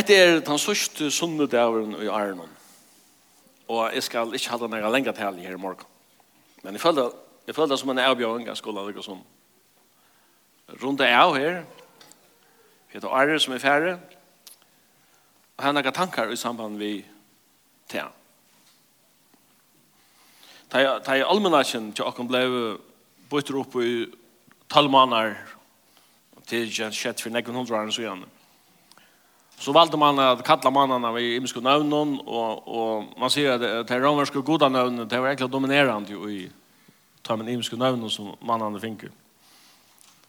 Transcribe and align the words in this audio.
Hette 0.00 0.16
er 0.16 0.38
den 0.40 0.56
sørste 0.56 1.10
sunnedaveren 1.12 1.90
i 2.00 2.06
Arnon. 2.08 2.48
Og 3.68 3.90
jeg 3.92 4.02
skal 4.06 4.32
ikke 4.32 4.48
ha 4.48 4.56
den 4.62 4.72
her 4.72 4.88
lenge 4.88 5.12
til 5.12 5.42
her 5.42 5.52
i 5.52 5.60
morgen. 5.60 5.84
Men 6.62 6.72
jeg 6.72 6.80
følte, 6.80 7.10
jeg 7.46 7.54
følte 7.54 7.76
som 7.76 7.90
en 7.92 8.00
avbjøring 8.00 8.48
av 8.48 8.56
skolen, 8.56 8.88
ikke 8.88 9.04
sånn. 9.04 9.20
Rundt 10.80 11.04
er 11.04 11.18
av 11.18 11.34
her. 11.36 11.60
Vi 12.88 12.96
heter 12.96 13.12
Arre 13.12 13.36
som 13.44 13.52
er 13.52 13.60
færre. 13.60 13.92
Og 15.58 15.66
han 15.66 15.76
har 15.76 15.84
noen 15.84 15.98
tanker 16.00 16.32
i 16.32 16.40
samband 16.40 16.80
med 16.80 17.04
til 17.92 18.00
han. 18.00 18.16
Ta 21.04 21.12
i 21.12 21.28
almanasjen 21.28 21.92
til 21.92 22.08
åkken 22.08 22.32
ble 22.32 22.46
bøyter 23.28 23.60
opp 23.60 23.76
i 23.84 24.06
tolv 24.64 24.96
måneder 24.96 25.36
til 26.48 26.72
kjent 26.72 27.20
for 27.20 27.36
nekken 27.36 27.52
hundre 27.52 27.84
år 27.84 27.92
så 27.92 28.08
gjerne. 28.08 28.39
Så 29.60 29.72
valde 29.72 29.96
man 29.96 30.18
att 30.18 30.44
kalla 30.44 30.70
mannene 30.70 31.12
vid 31.12 31.34
himmelska 31.34 31.60
navnen 31.60 32.14
og, 32.24 32.68
og 32.68 33.18
man 33.20 33.30
ser 33.30 33.52
att 33.52 33.88
de 33.88 33.98
romerska 34.00 34.40
gode 34.40 34.68
navnen 34.68 35.08
det 35.08 35.20
var 35.20 35.28
egentlig 35.28 35.50
dominerande 35.50 36.12
i 36.12 36.50
ta 37.22 37.36
med 37.36 37.46
himmelska 37.46 37.76
navnen 37.76 38.10
som 38.10 38.36
mannene 38.40 38.80
fick. 38.80 39.04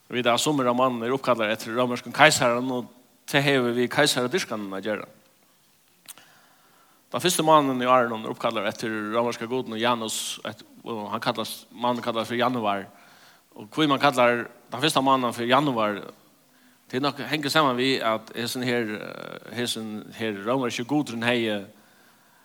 Vi 0.07 0.21
där 0.21 0.37
sommer 0.37 0.65
av 0.65 0.75
mann 0.75 1.03
er 1.03 1.13
oppkallet 1.13 1.47
etter 1.47 1.71
romerske 1.71 2.11
keiseren, 2.11 2.71
og 2.71 2.85
det 3.31 3.41
häver 3.41 3.71
vi 3.71 3.87
keisere 3.87 4.27
dyrkene 4.27 4.67
å 4.67 4.83
gjøre. 4.83 5.05
Den 7.11 7.21
første 7.21 7.43
mannen 7.43 7.81
i 7.81 7.87
Arnon 7.87 8.25
er 8.25 8.33
oppkallet 8.33 8.67
etter 8.67 8.91
romerska 9.15 9.47
goden 9.47 9.71
og 9.71 9.79
Janus 9.79 10.41
og 10.83 11.07
han 11.11 11.23
kallas, 11.23 11.65
mannen 11.71 12.03
kallas 12.03 12.27
for 12.27 12.35
Januar. 12.35 12.83
Og 13.55 13.69
hvor 13.71 13.87
man 13.87 13.99
kallar 13.99 14.49
den 14.71 14.81
første 14.81 15.01
mannen 15.01 15.33
for 15.33 15.47
Januar 15.47 16.01
Det 16.91 16.97
er 16.97 17.05
nok 17.05 17.21
henger 17.23 17.49
sammen 17.49 17.77
vi 17.79 17.93
at 18.03 18.33
hessen 18.35 18.65
her, 18.67 18.89
hessen 19.55 19.91
her 20.17 20.35
romerske 20.43 20.83
godrun 20.83 21.23
hei, 21.23 21.45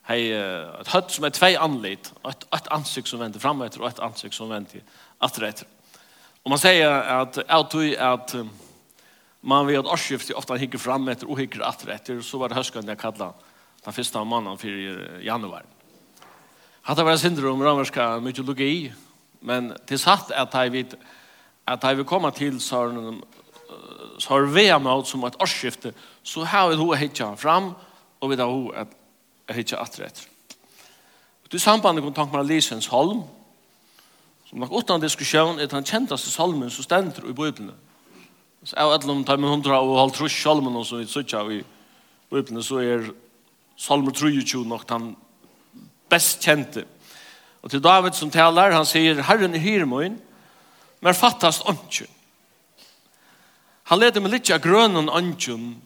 hei 0.06 0.18
et 0.30 0.90
høtt 0.92 1.10
som 1.10 1.24
er 1.26 1.32
tvei 1.34 1.56
anlit, 1.58 2.12
et, 2.30 2.44
et 2.54 2.68
ansikt 2.70 3.10
som 3.10 3.24
venter 3.24 3.42
fram 3.42 3.64
etter, 3.66 3.82
og 3.82 3.88
et 3.90 4.02
ansikt 4.06 4.38
som 4.38 4.52
venter 4.54 4.84
atter 5.18 5.48
etter. 5.48 5.66
Og 6.44 6.52
man 6.54 6.62
sier 6.62 6.86
at 6.86 7.40
jeg 7.42 7.96
at 7.98 8.36
man 9.42 9.66
ved 9.66 9.80
at 9.80 9.90
årsskiftet 9.90 10.38
ofte 10.38 10.60
hikker 10.62 10.78
fram 10.78 11.10
etter 11.10 11.26
og 11.26 11.40
hikker 11.42 11.66
atter 11.66 11.90
etter, 11.96 12.20
så 12.22 12.38
var 12.38 12.54
det 12.54 12.60
høskan 12.60 12.86
jeg 12.86 13.02
kallet 13.02 13.46
den 13.82 13.96
første 13.98 14.22
mannen 14.24 14.62
for 14.62 15.22
januar. 15.26 15.66
det 16.86 17.04
var 17.04 17.16
syndrom 17.16 17.62
romerska 17.62 18.20
mytologi, 18.20 18.92
men 19.40 19.74
det 19.88 19.98
satt 19.98 20.30
at 20.30 20.54
jeg 20.54 20.72
vet 20.72 20.94
at 21.66 21.82
jeg 21.82 21.96
vil 21.96 22.06
komme 22.06 22.30
til 22.30 22.60
sånn 22.62 23.24
så 24.18 24.28
har 24.28 24.46
vi 24.46 24.68
med 24.78 24.92
oss 24.92 25.10
som 25.10 25.24
et 25.24 25.36
årsskifte 25.42 25.92
så 26.22 26.44
har 26.44 26.68
vi 26.68 26.76
då 26.76 26.94
hittat 26.94 27.40
fram 27.40 27.74
og 28.20 28.30
vi 28.30 28.36
då 28.36 28.44
har 28.44 28.86
hittat 29.54 29.80
att 29.80 30.00
rätt. 30.00 30.28
Det 31.50 31.58
sambandet 31.58 32.04
kom 32.04 32.12
tanken 32.12 32.36
med 32.36 32.46
Lisens 32.46 32.86
Holm 32.86 33.22
som 34.46 34.58
nok 34.58 34.72
utan 34.72 35.00
diskusjon 35.00 35.60
er 35.60 35.66
den 35.66 35.84
kändaste 35.84 36.30
salmen 36.30 36.70
som 36.70 36.84
stender 36.84 37.30
i 37.30 37.32
Bibelen. 37.32 37.74
Så 38.62 38.76
är 38.76 38.80
alla 38.80 38.98
de 38.98 39.24
tar 39.24 39.36
med 39.36 39.50
hundra 39.50 39.80
og 39.80 39.98
halv 39.98 40.10
trus 40.10 40.42
salmen 40.42 40.84
som 40.84 40.98
vi 40.98 41.04
i 41.04 41.58
i 41.58 41.64
Bibelen, 42.30 42.62
så 42.62 42.78
er 42.78 43.10
salmer 43.76 44.10
23 44.12 44.64
nok 44.64 44.88
den 44.88 45.16
best 46.08 46.42
kjente. 46.42 46.84
Og 47.62 47.70
til 47.70 47.82
David 47.82 48.12
som 48.12 48.30
taler, 48.30 48.74
han 48.74 48.86
sier, 48.86 49.22
Herren 49.22 49.54
er 49.54 49.58
hyrmoin, 49.58 50.18
men 51.00 51.14
fattast 51.14 51.62
omkring. 51.66 52.15
Han 53.86 54.00
leder 54.02 54.22
meg 54.22 54.32
litt 54.34 54.50
av 54.50 54.62
grønnen 54.64 55.10
ønsken, 55.12 55.76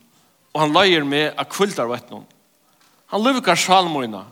og 0.55 0.61
han 0.63 0.75
løyer 0.75 1.05
meg 1.05 1.37
av 1.39 1.49
kvildar 1.53 1.91
vettnån. 1.91 2.25
Han 3.13 3.25
lukar 3.27 3.59
salmoina. 3.59 4.25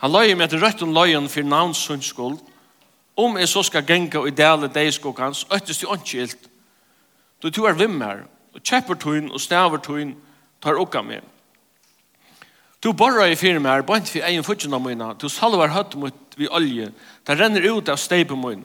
Han 0.00 0.12
løyer 0.12 0.36
meg 0.36 0.50
til 0.50 0.62
røtten 0.62 0.94
løyen 0.94 1.28
for 1.28 1.46
navnsundsskuld, 1.46 2.38
om 3.20 3.36
jeg 3.36 3.48
så 3.48 3.62
skal 3.66 3.84
genga 3.84 4.20
og 4.20 4.28
ideale 4.30 4.68
deiskokkans, 4.72 5.46
øttes 5.52 5.80
til 5.80 5.90
åndskilt, 5.92 6.50
Du 7.42 7.50
to 7.50 7.64
er 7.64 7.72
vimmer, 7.72 8.26
og 8.54 8.60
kjeppertøyen 8.60 9.30
og 9.32 9.40
snavertøyen 9.40 10.14
tar 10.62 10.76
okka 10.76 11.02
med. 11.02 11.22
Du 12.84 12.92
borra 12.92 13.28
i 13.28 13.36
fyrir 13.36 13.60
mer, 13.60 13.82
bant 13.82 14.08
fyrir 14.08 14.26
egen 14.28 14.44
futjuna 14.44 14.78
mine, 14.78 15.14
du 15.20 15.28
salvar 15.28 15.72
høtt 15.72 15.96
mot 15.96 16.36
vi 16.36 16.48
olje, 16.48 16.90
det 17.26 17.38
renner 17.40 17.64
ut 17.72 17.88
av 17.88 17.96
steipen 18.00 18.40
mine. 18.40 18.64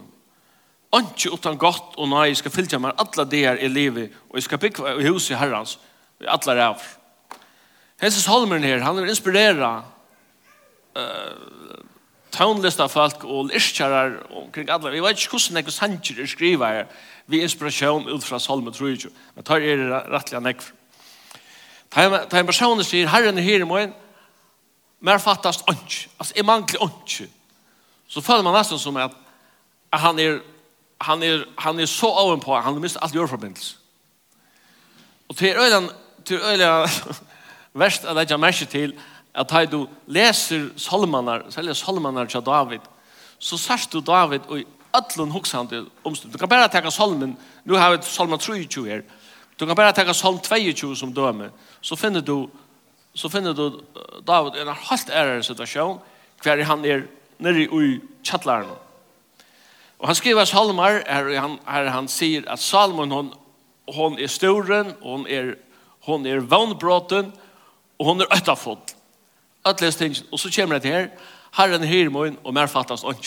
Anki 0.94 1.31
utan 1.34 1.57
gott 1.57 1.97
og 1.97 2.09
nei 2.12 2.35
skal 2.38 2.53
fylgja 2.53 2.79
meg 2.79 2.96
alla 3.01 3.25
der 3.25 3.57
i 3.63 3.68
livet 3.72 4.13
og 4.29 4.38
jeg 4.38 4.46
skal 4.46 4.62
bygge 4.62 4.94
i 5.01 5.07
hus 5.09 5.31
i 5.31 5.40
herrans 5.40 5.78
i 6.22 6.29
alla 6.29 6.56
ræv. 6.59 6.85
Hesus 8.01 8.28
Holmeren 8.29 8.63
her, 8.63 8.84
han 8.84 8.96
vil 8.96 9.09
inspirera 9.09 9.72
uh, 10.96 11.81
taunlista 12.31 12.88
folk 12.91 13.23
og 13.23 13.50
lirskjarar 13.50 14.19
omkring 14.35 14.69
alla. 14.69 14.91
Vi 14.91 15.03
vet 15.03 15.19
ikke 15.19 15.38
hvordan 15.38 15.59
nekko 15.59 15.72
sanger 15.72 16.22
er 16.22 16.31
skriva 16.31 16.72
her 16.72 16.88
vi 17.25 17.41
inspirasjon 17.41 18.09
ut 18.09 18.23
fra 18.23 18.40
Salme 18.40 18.72
ikke. 18.72 19.09
Men 19.35 19.44
tar 19.44 19.62
er 19.62 19.85
rettelig 20.13 20.41
nekk. 20.41 20.66
Ta 21.90 22.06
en 22.06 22.46
person 22.46 22.84
sier, 22.84 23.07
herren 23.09 23.38
er 23.38 23.46
her 23.46 23.63
i 23.63 23.67
morgen, 23.67 23.94
mer 25.00 25.17
fattast 25.17 25.66
onk. 25.69 26.09
Altså, 26.19 26.34
jeg 26.35 26.46
mangler 26.46 26.84
onk. 26.84 27.22
Så 28.07 28.22
føler 28.22 28.44
man 28.44 28.53
nesten 28.53 28.79
som 28.79 28.97
at, 28.97 29.13
at 29.91 30.00
han 30.00 30.19
er 30.19 30.41
han 31.01 31.23
er, 31.23 31.44
han 31.57 31.79
er 31.79 31.85
så 31.85 32.07
oven 32.07 32.39
på, 32.39 32.56
han 32.56 32.73
har 32.73 32.81
mistet 32.81 33.03
alt 33.03 33.16
jordforbindelse. 33.16 33.75
Og 35.29 35.38
til 35.38 35.56
øyne, 35.57 35.89
til 36.25 36.39
øyne, 36.39 36.88
verst 37.81 38.06
at 38.06 38.16
jeg 38.16 38.22
ikke 38.22 38.38
merker 38.38 38.66
til, 38.66 38.95
at 39.35 39.50
da 39.51 39.66
du 39.66 39.88
leser 40.07 40.69
salmanar, 40.78 41.50
særlig 41.50 41.75
salmanar 41.75 42.25
til 42.25 42.41
David, 42.45 42.79
så 43.39 43.57
sørst 43.57 43.94
du 43.94 44.00
David 44.00 44.39
og 44.47 44.63
öllun 44.95 45.67
til 45.69 45.85
omstund. 46.03 46.34
Du 46.34 46.38
kan 46.38 46.50
bara 46.50 46.67
tenke 46.67 46.91
salmen, 46.91 47.38
nu 47.66 47.75
har 47.75 47.91
vi 47.91 47.97
salmen 48.01 48.39
23 48.39 48.88
her, 48.88 49.01
du 49.59 49.66
kan 49.66 49.75
bara 49.75 49.91
tenke 49.91 50.13
salm 50.13 50.39
22 50.39 50.95
som 50.95 51.13
døme, 51.13 51.50
så 51.81 51.95
finner 51.95 52.22
du, 52.22 52.50
så 53.16 53.29
finner 53.29 53.53
du 53.53 53.81
David 54.28 54.55
i 54.55 54.61
en 54.61 54.75
helt 54.89 55.09
ærere 55.09 55.44
situasjon, 55.44 56.00
hver 56.44 56.63
han 56.63 56.85
er 56.85 57.05
nere 57.39 57.63
i 57.63 58.00
kjattlæren. 58.23 58.84
Og 60.00 60.07
han 60.07 60.16
skriver 60.16 60.45
salmer, 60.45 61.01
her, 61.07 61.39
han 61.39 61.59
her 61.67 61.89
han 61.89 62.07
säger 62.07 62.50
att 62.50 62.59
salmon 62.59 63.11
hon 63.11 63.33
hon 63.88 64.19
är 64.19 64.28
storen 64.28 64.94
hon 65.01 65.28
är 65.28 65.56
hon 66.01 66.25
är 66.25 66.38
vannbråten, 66.38 67.33
og 67.97 68.05
hon 68.05 68.22
är 68.22 68.34
öttafull. 68.34 68.78
Atlas 69.63 69.95
ting 69.95 70.16
och 70.31 70.39
så 70.39 70.51
kommer 70.51 70.79
det 70.79 70.89
här 70.89 71.11
Herren 71.51 71.84
hyrmoin 71.84 72.38
och 72.44 72.53
mer 72.53 72.67
fattas 72.67 73.03
ånd. 73.03 73.25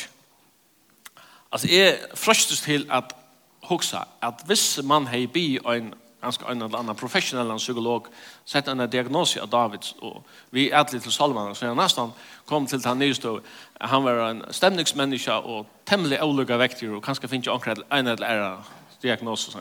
Alltså 1.51 1.69
är 1.69 2.17
frøstes 2.17 2.61
till 2.61 2.91
att 2.91 3.13
hoksa, 3.61 4.07
att 4.21 4.51
viss 4.51 4.79
man 4.83 5.07
hej 5.07 5.27
bi 5.27 5.59
en 5.65 5.95
ganske 6.21 6.45
en 6.45 6.63
eller 6.63 6.79
annan 6.79 6.97
professionell 6.97 7.59
psykolog 7.59 8.07
sett 8.45 8.69
en 8.69 8.91
diagnos 8.91 9.37
av 9.37 9.49
David 9.49 9.93
og 10.03 10.23
vi 10.51 10.71
er 10.71 10.83
til 10.83 11.13
Salman 11.13 11.55
så 11.55 11.67
han 11.67 11.77
nästan 11.77 12.13
kom 12.47 12.67
till 12.67 12.85
han 12.85 12.99
nyst 12.99 13.23
då 13.23 13.41
han 13.81 14.05
var 14.05 14.31
en 14.31 14.43
stämningsmänniska 14.51 15.39
och 15.39 15.67
temmelig 15.85 16.23
olika 16.23 16.57
väkter 16.57 16.95
och 16.95 17.05
kanskje 17.05 17.29
finns 17.29 17.47
ju 17.47 17.53
ankrat 17.53 17.79
en 17.89 18.07
eller 18.07 18.27
annen 18.27 18.63
diagnos 19.03 19.41
så 19.41 19.59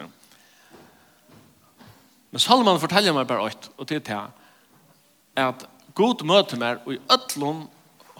Men 2.29 2.39
Salman 2.39 2.79
forteller 2.79 3.13
mig 3.13 3.25
bara 3.25 3.47
ett 3.47 3.69
och 3.75 3.87
til 3.87 4.01
är 5.35 5.43
att 5.43 5.67
god 5.93 6.25
møte 6.25 6.57
meg 6.57 6.77
och 6.85 6.93
i 6.93 6.99
öllum 7.09 7.67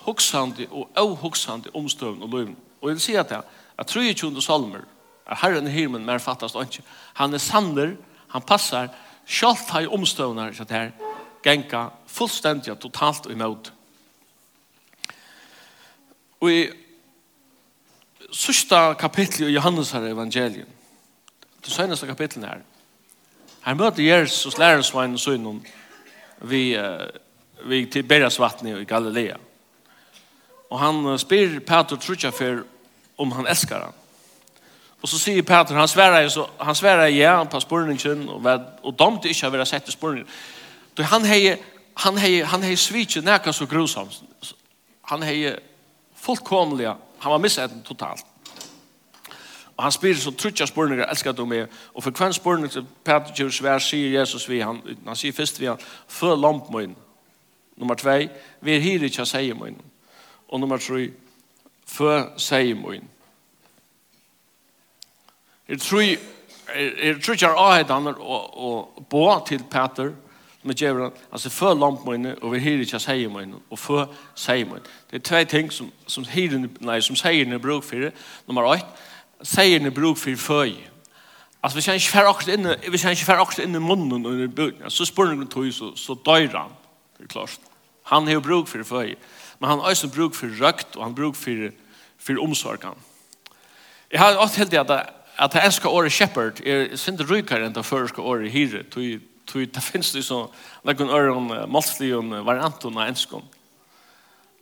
huxande 0.06 0.68
och 0.72 0.90
ohuxande 0.96 1.70
omstövn 1.74 2.22
och 2.22 2.30
löven. 2.30 2.56
Och 2.80 2.90
jag 2.90 2.94
vil 2.94 3.00
si 3.00 3.18
att 3.18 3.32
jag 3.76 3.88
tror 3.88 4.04
ju 4.04 4.10
inte 4.10 4.42
salmer. 4.42 4.82
Herren 5.26 5.68
Hirmen 5.68 6.06
mer 6.06 6.20
fattas 6.20 6.56
inte. 6.56 6.82
Han 7.14 7.34
är 7.34 7.38
sander, 7.38 7.98
Han 8.34 8.42
passar 8.42 8.90
sjalt 9.28 9.70
ha 9.74 9.82
i 9.84 9.90
omstøvnar 9.92 10.56
så 10.56 10.66
det 10.68 10.78
her 10.78 10.92
genka 11.44 11.88
fullstendig 12.08 12.72
og 12.74 12.80
totalt 12.82 13.30
imot. 13.32 13.72
Og 16.42 16.52
i 16.52 16.62
sørsta 18.32 18.94
kapittel 19.00 19.50
i 19.50 19.56
Johannes 19.56 19.92
her 19.96 20.06
evangelien, 20.12 20.68
det 21.64 21.74
søgneste 21.74 22.08
kapitlet 22.08 22.46
her, 22.46 22.64
her 23.66 23.76
møter 23.76 24.04
Jesus 24.04 24.58
lærersvein 24.58 25.18
og 25.18 25.20
søgnen 25.20 25.66
vi, 26.42 26.78
vi 27.66 27.86
til 27.92 28.04
Berasvatnet 28.04 28.82
i 28.82 28.88
Galilea. 28.88 29.36
Og 30.70 30.80
han 30.80 31.20
spyr 31.20 31.60
Peter 31.60 31.96
Trudjafer 31.96 32.64
om 33.18 33.32
han 33.32 33.48
elskar 33.48 33.88
han. 33.88 33.96
Och 35.02 35.10
så 35.10 35.20
sier 35.20 35.42
Peter, 35.42 35.76
han 35.76 35.88
svärar 35.88 36.22
ju 36.22 36.30
så, 36.30 36.50
han 36.58 36.76
svärar 36.76 37.08
ja, 37.08 37.46
på 37.46 37.60
spurningen 37.60 38.30
och 38.30 38.44
vad 38.44 38.66
och 38.82 38.94
de 38.94 39.14
inte 39.14 39.46
har 39.46 39.50
velat 39.50 39.68
sätta 39.68 39.92
spurningen. 39.92 40.28
Då 40.94 41.04
han 41.04 41.24
hejer 41.24 41.58
han 41.94 42.18
hejer 42.18 42.46
han 42.46 42.64
heje 42.64 42.78
switchen 42.78 43.24
näka 43.24 43.54
så 43.54 43.66
grusamt. 43.66 44.24
Han 45.02 45.22
hejer 45.22 45.60
fullkomliga, 46.16 46.98
han 47.18 47.32
var 47.32 47.40
missat 47.40 47.72
totalt. 47.84 48.26
Och 49.76 49.84
han 49.84 49.92
spyr 49.92 50.14
så 50.14 50.32
trutja 50.32 50.68
spurningar, 50.68 51.08
älskar 51.08 51.34
du 51.34 51.46
mig. 51.46 51.68
Och 51.74 52.04
för 52.04 52.12
kvann 52.12 52.34
spurning 52.34 52.70
så 52.70 52.86
Peter 53.04 53.44
ju 53.44 53.52
svär 53.52 53.80
sig 53.80 54.00
Jesus 54.00 54.50
vi 54.50 54.62
han 54.62 54.98
han 55.06 55.16
säger 55.16 55.34
först 55.34 55.60
vi 55.60 55.68
han 55.68 55.78
för 56.08 56.36
lampmön. 56.36 56.96
Nummer 57.76 57.96
2, 57.96 58.34
vi 58.60 58.80
hyr 58.80 59.04
inte 59.04 59.26
säger 59.26 59.54
mön. 59.54 59.76
Och 60.48 60.60
nummer 60.60 60.78
3, 60.78 61.12
för 61.86 62.38
säger 62.38 62.76
min. 62.76 63.08
Jeg 65.70 65.82
tror 65.82 66.02
jeg 66.76 67.22
tror 67.24 67.34
ikke 67.34 67.46
jeg 67.46 67.56
har 67.56 68.20
og 68.20 69.08
bo 69.10 69.46
til 69.48 69.64
Peter 69.72 70.12
med 70.64 70.76
djevelen, 70.76 71.12
altså 71.32 71.50
før 71.50 71.74
lampmøyne 71.74 72.36
og 72.42 72.54
vi 72.54 72.60
hyrer 72.60 72.80
ikke 72.80 73.00
seiermøyne 73.00 73.56
og 73.70 73.80
før 73.80 74.06
seiermøyne. 74.36 74.84
Det 75.12 75.16
er 75.16 75.24
tve 75.24 75.46
ting 75.46 75.74
som, 75.74 75.92
som, 76.08 76.26
hyren, 76.26 76.68
nei, 76.80 77.00
som 77.02 77.16
seierne 77.16 77.56
er 77.56 77.64
bruk 77.64 77.84
for. 77.84 78.10
Nummer 78.48 78.68
8, 78.68 78.86
seierne 79.44 79.86
er 79.88 79.96
bruk 79.96 80.18
for 80.18 80.36
føy. 80.36 80.76
Altså 81.64 81.80
vi 81.80 81.86
han 81.86 81.96
ikke 81.96 82.12
fer 82.12 82.28
akkurat 82.28 82.54
inn, 82.58 82.68
vi 82.92 83.00
han 83.04 83.16
ikke 83.16 83.30
fer 83.30 83.40
akkurat 83.42 83.64
inn 83.64 83.76
i 83.76 83.84
munnen 83.84 84.26
og 84.26 84.44
i 84.44 84.48
bøyne, 84.48 84.92
så 84.92 85.08
spør 85.08 85.32
han 85.32 85.48
tog 85.48 85.72
så, 85.74 85.94
så 85.96 86.18
døyr 86.26 86.58
han. 86.58 86.76
Det 87.18 87.24
er 87.24 87.34
klart. 87.34 87.60
Han 88.12 88.28
har 88.28 88.40
bruk 88.40 88.68
for 88.68 88.84
føy. 88.84 89.16
Men 89.60 89.70
han 89.70 89.80
har 89.80 89.90
også 89.90 90.12
bruk 90.12 90.36
for 90.36 90.52
røkt 90.62 90.96
og 90.96 91.04
han 91.04 91.16
bruk 91.16 91.36
for, 91.36 91.70
for 92.20 92.44
omsorgen. 92.44 93.00
Jeg 94.12 94.20
har 94.20 94.38
alltid 94.38 94.58
helt 94.58 94.72
det 94.72 94.84
at 94.84 95.17
at 95.38 95.54
det 95.54 95.64
enska 95.66 95.90
året 95.90 96.12
shepherd 96.12 96.62
er 96.66 96.96
sinde 96.98 97.26
rykare 97.28 97.68
enn 97.68 97.76
det 97.76 97.86
føreska 97.86 98.22
året 98.22 98.52
hire, 98.52 98.84
tog 98.84 99.64
det 99.74 99.84
finnes 99.84 100.12
det 100.12 100.26
så 100.28 100.42
lekkun 100.86 101.10
øren 101.14 101.52
on 102.18 102.46
varianton 102.46 102.98
av 102.98 103.08
enskon. 103.08 103.44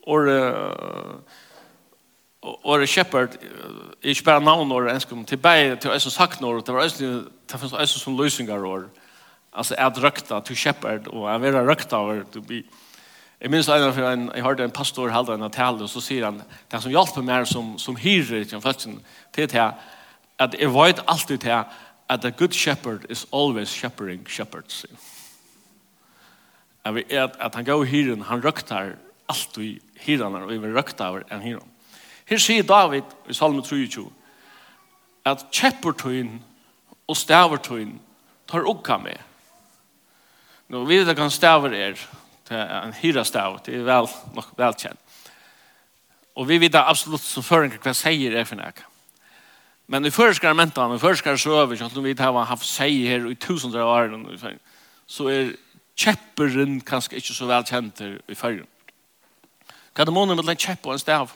or 0.06 0.30
året 2.45 2.89
shepherd 2.89 3.38
er 3.42 4.12
ikke 4.13 4.24
bare 4.24 4.44
navn 4.44 4.72
året 4.72 4.94
enskon, 4.94 5.25
til 5.25 5.38
bæg 5.38 5.80
til 5.81 5.92
eisen 5.92 6.12
saknår, 6.12 6.62
det 6.62 6.74
var 6.74 6.83
eisen 6.83 7.25
det 7.51 7.60
finnes 7.60 7.74
eisen 7.74 8.00
som 8.00 8.18
løysingar 8.18 8.66
år, 8.66 8.86
altså 9.54 9.75
er 9.77 9.89
røkta 9.89 10.39
til 10.39 10.56
shepherd, 10.57 11.07
og 11.07 11.30
er 11.30 11.38
vera 11.38 11.66
røkta 11.66 11.98
over, 11.98 12.24
to 12.33 12.42
be 12.42 12.63
Jeg 13.42 13.51
minns 13.51 13.68
en 13.68 13.83
av 13.83 13.98
en, 14.00 14.30
jeg 14.36 14.44
hørte 14.44 14.63
en 14.63 14.72
pastor 14.72 15.10
halda 15.12 15.33
en 15.33 15.51
tale, 15.51 15.83
og 15.83 15.89
så 15.89 16.01
sier 16.01 16.24
han, 16.25 16.42
det 16.72 16.80
som 16.81 16.92
hjelper 16.92 17.22
meg 17.22 17.48
som, 17.48 17.74
som 17.77 17.98
hyrer 18.00 18.45
til 18.48 18.62
folk, 18.62 18.86
det 19.36 19.54
er 19.54 19.74
at 20.40 20.56
jeg 20.60 20.74
vet 20.74 21.04
alltid 21.08 21.38
til 21.38 21.64
at 22.10 22.26
a 22.26 22.30
good 22.30 22.54
shepherd 22.54 23.06
is 23.10 23.26
always 23.34 23.70
shepherding 23.70 24.30
shepherds. 24.30 24.86
At, 26.86 26.98
at, 26.98 27.32
at 27.40 27.56
han 27.56 27.66
går 27.66 27.84
hyren, 27.84 28.22
han 28.22 28.46
røktar 28.46 28.96
alltid 29.30 29.80
hyrene, 30.06 30.44
og 30.44 30.50
vi 30.50 30.58
vil 30.58 30.76
røkta 30.76 31.10
over 31.10 31.22
en 31.32 31.42
hyren. 31.42 31.72
Her 32.26 32.38
sier 32.42 32.64
David 32.64 33.06
i 33.30 33.34
Salme 33.34 33.62
23 33.62 34.06
at 35.26 35.46
kjeppertøyen 35.54 36.40
og 37.08 37.18
stavertøyen 37.18 38.00
tar 38.50 38.66
okka 38.70 38.98
med. 39.02 39.18
Nå 40.70 40.84
vet 40.86 41.08
jeg 41.08 41.18
hva 41.18 41.30
staver 41.30 41.74
er, 41.78 42.00
til 42.46 42.58
er 42.58 42.86
en 42.86 42.94
hyrastav, 42.94 43.60
det 43.66 43.80
er 43.80 43.86
vel, 43.86 44.10
nok 44.34 44.54
velkjent. 44.58 45.00
Og 46.36 46.50
vi 46.50 46.58
vet 46.62 46.76
absolutt 46.78 47.24
som 47.24 47.46
føringer 47.46 47.82
hva 47.82 47.94
sier 47.98 48.34
er 48.38 48.46
for 48.46 48.60
nekka. 48.60 48.86
Men 49.86 50.06
i 50.06 50.12
förskar 50.12 50.54
mentan, 50.54 50.96
i 50.96 51.00
förskar 51.00 51.38
söver, 51.38 51.76
så 51.76 51.86
att 51.86 51.98
vi 51.98 52.14
har 52.14 52.44
haft 52.44 52.66
sig 52.66 53.06
här 53.08 53.32
i 53.32 53.36
tusentals 53.36 53.76
år, 53.76 54.58
så 55.06 55.28
är 55.28 55.56
käpperen 55.96 56.82
kanske 56.82 57.16
inte 57.16 57.34
så 57.34 57.46
väl 57.46 57.66
känt 57.66 58.02
i 58.02 58.36
färgen. 58.36 58.68
Kan 59.94 60.06
det 60.06 60.12
måna 60.12 60.36
med 60.36 60.50
en 60.50 60.58
käpp 60.58 60.86
och 60.86 60.94
en 60.94 61.00
stav? 61.00 61.32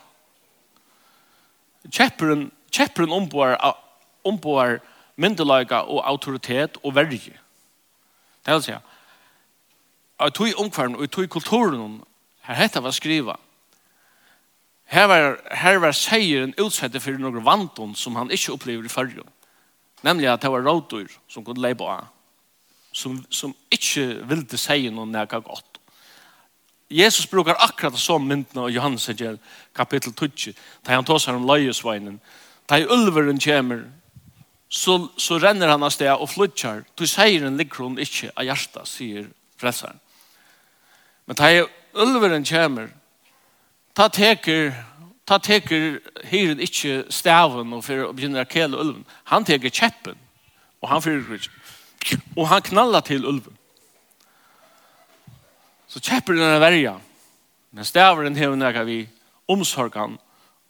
Käpperen, 1.91 2.51
käpperen 2.69 3.11
omboar, 3.11 3.75
omboar 4.21 4.79
myndelaga 5.15 5.81
och 5.81 6.07
autoritet 6.07 6.77
och 6.77 6.97
verge. 6.97 7.39
Det 8.43 8.53
vill 8.53 8.63
säga, 8.63 8.81
att 10.17 10.33
tog 10.33 10.59
omkvarn 10.59 10.95
och 10.95 11.11
tog 11.11 11.29
kulturen 11.29 12.01
här 12.41 12.55
hette 12.55 12.79
var 12.79 12.91
skriva 12.91 13.37
Her 14.89 15.05
var, 15.05 15.35
her 15.53 15.77
var 15.77 15.93
seieren 15.93 16.55
utsette 16.57 17.01
for 17.01 17.17
noen 17.21 17.43
vanton 17.45 17.91
som 17.95 18.15
han 18.17 18.31
ikke 18.33 18.55
opplever 18.55 18.87
i 18.87 18.91
fargen. 18.91 19.27
Nemlig 20.05 20.29
at 20.31 20.41
det 20.41 20.49
var 20.49 20.65
rådyr 20.65 21.11
som 21.29 21.45
kunne 21.45 21.61
leipa 21.61 21.91
av. 21.99 22.07
Som, 22.95 23.19
som 23.29 23.53
ikke 23.69 24.23
ville 24.25 24.57
seie 24.57 24.89
noen 24.89 25.11
nega 25.13 25.37
godt. 25.45 25.77
Jesus 26.89 27.27
brukar 27.29 27.59
akkurat 27.61 27.99
så 28.01 28.17
myndna 28.17 28.63
av 28.65 28.71
Johannes 28.73 29.09
kapitel 29.77 30.13
20, 30.13 30.53
da 30.81 30.95
han 30.95 31.05
tåsar 31.05 31.37
om 31.37 31.45
løyesveinen. 31.45 32.17
Da 32.65 32.81
ulveren 32.81 33.39
kommer, 33.39 33.83
så, 34.69 35.07
så 35.17 35.37
renner 35.37 35.69
han 35.69 35.83
av 35.83 35.93
sted 35.93 36.09
og 36.09 36.29
flytjar. 36.29 36.83
Du 36.97 37.05
seieren 37.05 37.57
ligger 37.57 37.85
hun 37.85 37.99
ikke 38.01 38.31
av 38.33 38.45
hjertet, 38.45 38.89
sier 38.89 39.29
frelseren. 39.61 40.01
Men 41.29 41.37
da 41.37 41.51
ulveren 41.93 42.45
kommer, 42.45 42.89
ta 43.99 44.07
teker 44.07 44.71
ta 45.27 45.37
teker 45.43 45.99
hyren 46.31 46.61
ikkje 46.63 47.03
staven 47.11 47.73
og 47.75 47.83
for 47.83 48.07
å 48.07 48.13
begynne 48.15 48.41
å 48.41 48.47
kjele 48.49 48.79
ulven. 48.79 49.03
Han 49.29 49.43
teker 49.45 49.69
kjeppen, 49.69 50.15
og 50.79 50.89
han 50.89 51.03
fyrer 51.03 51.49
Og 52.35 52.47
han 52.47 52.63
knallar 52.63 53.03
til 53.03 53.25
ulven. 53.27 53.57
Så 55.87 55.99
kjeppen 55.99 56.39
er 56.39 56.61
verja, 56.63 56.95
men 57.71 57.85
staveren 57.85 58.39
hever 58.39 58.55
nega 58.55 58.85
vi 58.87 59.09
omsorgan 59.51 60.17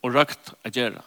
og 0.02 0.14
røkt 0.14 0.52
a 0.64 0.68
gjerra 0.68 1.04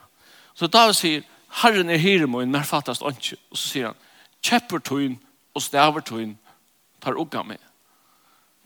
Så 0.56 0.68
David 0.68 0.96
sier, 0.96 1.24
Herren 1.50 1.90
er 1.90 1.98
hyren 1.98 2.31
min, 2.31 2.52
mer 2.52 2.64
fattast 2.64 3.02
ikke. 3.02 3.38
Og 3.52 3.58
så 3.58 3.68
sier 3.68 3.88
han, 3.88 3.98
kjepper 4.42 4.80
tuin 4.80 5.20
og 5.54 5.62
staver 5.62 6.02
tuin 6.02 6.38
tar 7.02 7.18
ugga 7.20 7.44
med. 7.44 7.60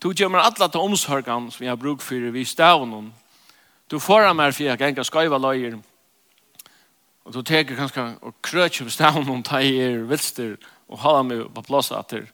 Du 0.03 0.13
gjemmer 0.13 0.39
alle 0.39 0.69
til 0.69 0.79
omsorgan 0.79 1.49
som 1.51 1.63
jeg 1.63 1.71
har 1.71 1.79
bruk 1.79 2.01
for 2.01 2.31
vi 2.31 2.45
stavene 2.45 3.11
Du 3.91 3.99
får 4.03 4.27
av 4.27 4.35
meg 4.35 4.51
for 4.55 4.67
jeg 4.67 4.79
ganger 4.79 5.05
skøyva 5.07 5.39
løyer, 5.39 5.77
og 7.27 7.33
du 7.35 7.41
teker 7.43 7.75
kanskje 7.75 8.03
og 8.23 8.35
krøtje 8.43 8.85
på 8.87 8.91
stavn 8.91 9.29
om 9.29 9.43
er 9.59 10.03
vilster, 10.07 10.55
og 10.87 10.99
hala 11.03 11.23
meg 11.23 11.45
på 11.53 11.63
plass 11.67 11.91
atter. 11.91 12.27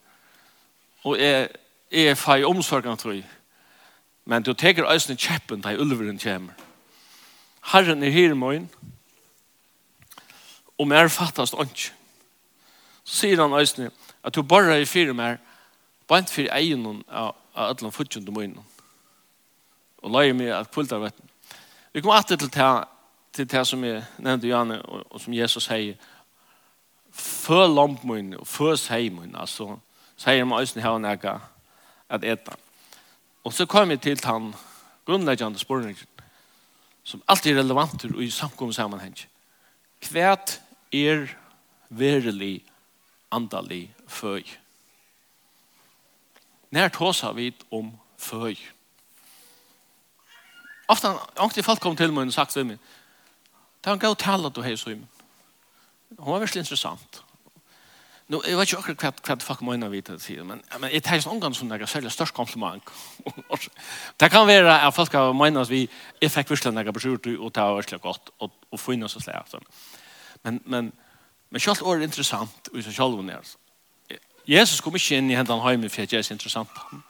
Og 1.04 1.18
jeg, 1.18 1.50
jeg 1.92 2.12
er 2.12 2.16
fei 2.18 2.44
omsorgen, 2.46 2.98
tror 2.98 3.18
jeg. 3.18 3.26
Men 4.26 4.44
du 4.44 4.54
teker 4.54 4.86
øyne 4.86 5.18
kjeppen 5.18 5.62
til 5.62 5.82
ulveren 5.82 6.20
kommer. 6.20 6.54
Herren 7.74 8.04
er 8.04 8.10
her 8.10 8.32
i 8.32 8.38
morgen, 8.38 8.70
og 10.78 10.88
mer 10.88 11.08
fattast 11.08 11.54
ånds. 11.54 11.92
Så 13.04 13.20
sier 13.26 13.42
han 13.42 13.54
øyne 13.54 13.92
at 14.24 14.36
du 14.36 14.42
bare 14.44 14.80
er 14.80 14.86
fire 14.86 15.14
mer, 15.14 15.38
bare 16.08 16.20
ikke 16.20 16.38
fire 16.38 16.62
egen 16.62 17.04
av 17.10 17.36
alle 17.56 17.88
og 17.90 17.94
morgenen. 18.34 18.66
Og 20.04 20.12
løyer 20.12 20.34
meg 20.34 20.54
at 20.54 20.72
kvultar 20.72 21.02
vet. 21.02 21.16
Vi 21.94 22.02
kommer 22.02 22.16
alltid 22.16 22.38
til 22.38 22.54
det, 22.54 22.84
til 23.34 23.52
det 23.52 23.68
som 23.68 23.84
jeg 23.84 24.04
nevnte 24.18 24.48
Janne, 24.50 24.82
og, 24.82 25.04
og 25.10 25.22
som 25.22 25.34
Jesus 25.34 25.68
sier, 25.68 25.94
før 27.14 27.68
lampen 27.70 28.34
og 28.34 28.48
før 28.50 28.74
seimun, 28.82 29.36
altså, 29.38 29.76
sier 30.18 30.46
man 30.50 30.66
øyne 30.66 30.82
her 30.82 30.96
og 30.98 31.02
nægge 31.02 31.36
at 32.10 32.24
eta. 32.24 32.58
Og 33.44 33.54
så 33.54 33.66
kom 33.70 33.90
vi 33.90 33.98
til 33.98 34.18
den 34.24 34.54
grunnleggende 35.06 35.60
spørningen, 35.60 36.08
som 37.04 37.24
alltid 37.28 37.54
er 37.54 37.62
relevant 37.62 38.04
i 38.04 38.30
samkommesammenheng. 38.30 39.18
Hvert 40.10 40.62
er 40.94 41.28
verelig 41.90 42.64
andalig 43.32 43.94
føy. 44.08 44.42
Nært 46.72 46.96
hos 46.96 47.22
har 47.22 47.34
vi 47.38 47.54
om 47.72 47.94
føy. 48.18 48.56
Føy. 48.56 48.83
Ofta, 50.94 51.16
ofta 51.42 51.66
folk 51.66 51.82
kom 51.82 51.96
til 51.98 52.14
meg 52.14 52.30
og 52.30 52.34
sagt 52.36 52.54
til 52.54 52.66
meg, 52.70 52.82
det 53.84 53.90
var 53.90 53.98
en 53.98 54.00
god 54.00 54.16
tale 54.22 54.50
du 54.54 54.62
har 54.62 54.76
i 54.76 54.78
Simon. 54.78 55.10
Hun 56.20 56.34
var 56.34 56.44
virkelig 56.44 56.62
interessant. 56.62 57.24
Nå, 58.28 58.40
jeg 58.48 58.58
vet 58.58 58.74
också 58.74 58.94
kvart 58.94 59.22
kvart 59.22 59.44
fuck 59.44 59.62
mig 59.62 59.78
när 59.78 59.90
vi 59.90 60.02
tar 60.02 60.18
sig 60.18 60.44
men 60.44 60.62
men, 60.80 60.90
det 60.92 61.08
är 61.08 61.14
ju 61.14 61.20
ikke 61.20 61.40
gång 61.40 61.54
som 61.54 61.70
det 61.70 61.82
er 61.82 61.86
særlig 61.86 62.12
størst 62.12 62.34
kompliment. 62.34 62.84
det 64.20 64.32
kan 64.32 64.48
vara 64.48 64.88
att 64.88 64.96
folk 64.96 65.14
har 65.14 65.34
mener 65.34 65.62
at 65.62 65.70
vi, 65.70 65.90
jeg 66.22 66.32
fikk 66.32 66.50
virkelig 66.50 66.74
noe 66.74 66.92
beskyrt, 66.92 67.28
och 67.40 67.54
ta 67.54 67.74
var 67.74 67.98
gott 67.98 68.30
och 68.40 68.52
och 68.72 68.80
få 68.80 68.94
in 68.94 69.04
oss 69.04 69.16
og 69.16 69.22
slik. 69.22 69.64
Men, 70.44 70.62
men, 70.66 70.94
men 71.50 71.60
schysst 71.60 71.82
är 71.82 72.04
intressant 72.04 72.68
och 72.68 72.84
så 72.84 72.92
själv 72.92 73.24
när. 73.24 73.42
Jesus 74.46 74.82
kom 74.82 74.96
ikke 74.96 75.18
inn 75.18 75.32
i 75.32 75.36
hendene 75.36 75.72
hjemme 75.72 75.90
för 75.90 76.06
det 76.06 76.14
är 76.14 76.32
intressant. 76.32 76.70
interessant. 76.70 77.04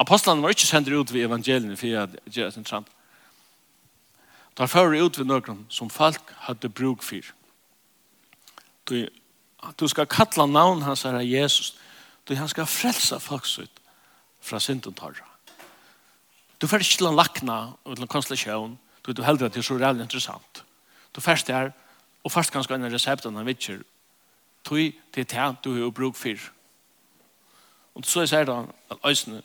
Apostlarna 0.00 0.42
var 0.42 0.54
ikke 0.54 0.66
sendt 0.66 0.88
ut 0.88 1.12
ved 1.12 1.26
evangeliene 1.26 1.76
for 1.76 2.02
at 2.02 2.16
gjøre 2.24 2.52
sin 2.54 2.64
tramp. 2.64 2.88
De 4.56 4.68
fører 4.68 5.04
ut 5.04 5.18
ved 5.18 5.28
noen 5.28 5.66
som 5.68 5.90
folk 5.92 6.32
hadde 6.46 6.68
bruk 6.72 7.04
for. 7.04 7.24
Du, 8.88 9.06
du 9.76 9.88
skal 9.88 10.08
kalla 10.08 10.46
navn 10.46 10.82
hans 10.82 11.04
herre 11.04 11.22
Jesus. 11.24 11.74
Du, 12.28 12.34
han 12.34 12.48
skal 12.48 12.66
frelsa 12.66 13.18
folk 13.18 13.44
ut 13.60 13.82
fra 14.40 14.60
synden 14.60 14.96
tarra. 14.96 15.28
Du 16.60 16.66
får 16.66 16.84
ikke 16.84 16.96
til 17.00 17.08
å 17.08 17.14
lakna 17.16 17.58
og 17.84 17.96
til 17.96 18.04
å 18.04 18.10
konstellasjon. 18.10 18.78
Du, 19.04 19.12
du 19.12 19.22
heldur 19.24 19.48
at 19.48 19.54
det 19.54 19.62
er 19.62 19.68
så 19.68 19.76
reellt 19.80 20.00
interessant. 20.00 20.64
Du 21.16 21.20
først 21.20 21.48
er, 21.50 21.72
og 22.24 22.32
først 22.32 22.52
ganske 22.52 22.74
en 22.74 22.92
resept 22.92 23.26
av 23.26 23.36
vittjer. 23.44 23.80
vitser. 23.80 23.84
Du, 24.64 24.76
det 25.14 25.24
er 25.24 25.52
det 25.52 25.64
du 25.64 25.82
har 25.82 25.92
bruk 25.92 26.16
for. 26.16 26.50
Og 27.94 28.04
så 28.04 28.26
sier 28.26 28.48
han 28.48 28.68
at 28.90 29.00
øsene 29.04 29.42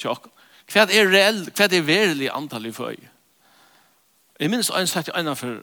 tjokk. 0.00 0.30
Hva 0.70 0.86
er 0.86 1.10
reell, 1.10 1.44
hva 1.50 1.66
er 1.66 1.86
verilig 1.86 2.30
antall 2.32 2.68
i 2.68 2.74
føy? 2.74 2.96
Jeg 4.40 4.50
minns 4.50 4.70
en 4.72 4.88
sagt 4.88 5.10
i 5.10 5.16
ena 5.18 5.34
for 5.36 5.60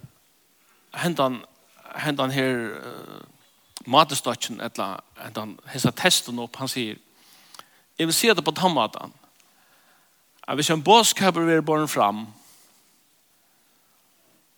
hentan, 1.02 1.40
hentan 1.98 2.34
her 2.36 2.60
uh, 2.78 3.22
matestotjen, 3.90 4.60
eller 4.62 5.00
hentan, 5.24 5.56
hessa 5.72 5.94
testen 5.96 6.40
opp, 6.44 6.60
han 6.62 6.70
sier, 6.70 7.00
jeg 7.98 8.10
vil 8.10 8.14
si 8.14 8.30
det 8.30 8.46
på 8.46 8.54
tammatan, 8.54 9.14
at 10.48 10.56
hvis 10.56 10.70
en 10.72 10.84
båskaper 10.84 11.48
vil 11.48 11.66
borne 11.66 11.88
fram, 11.88 12.28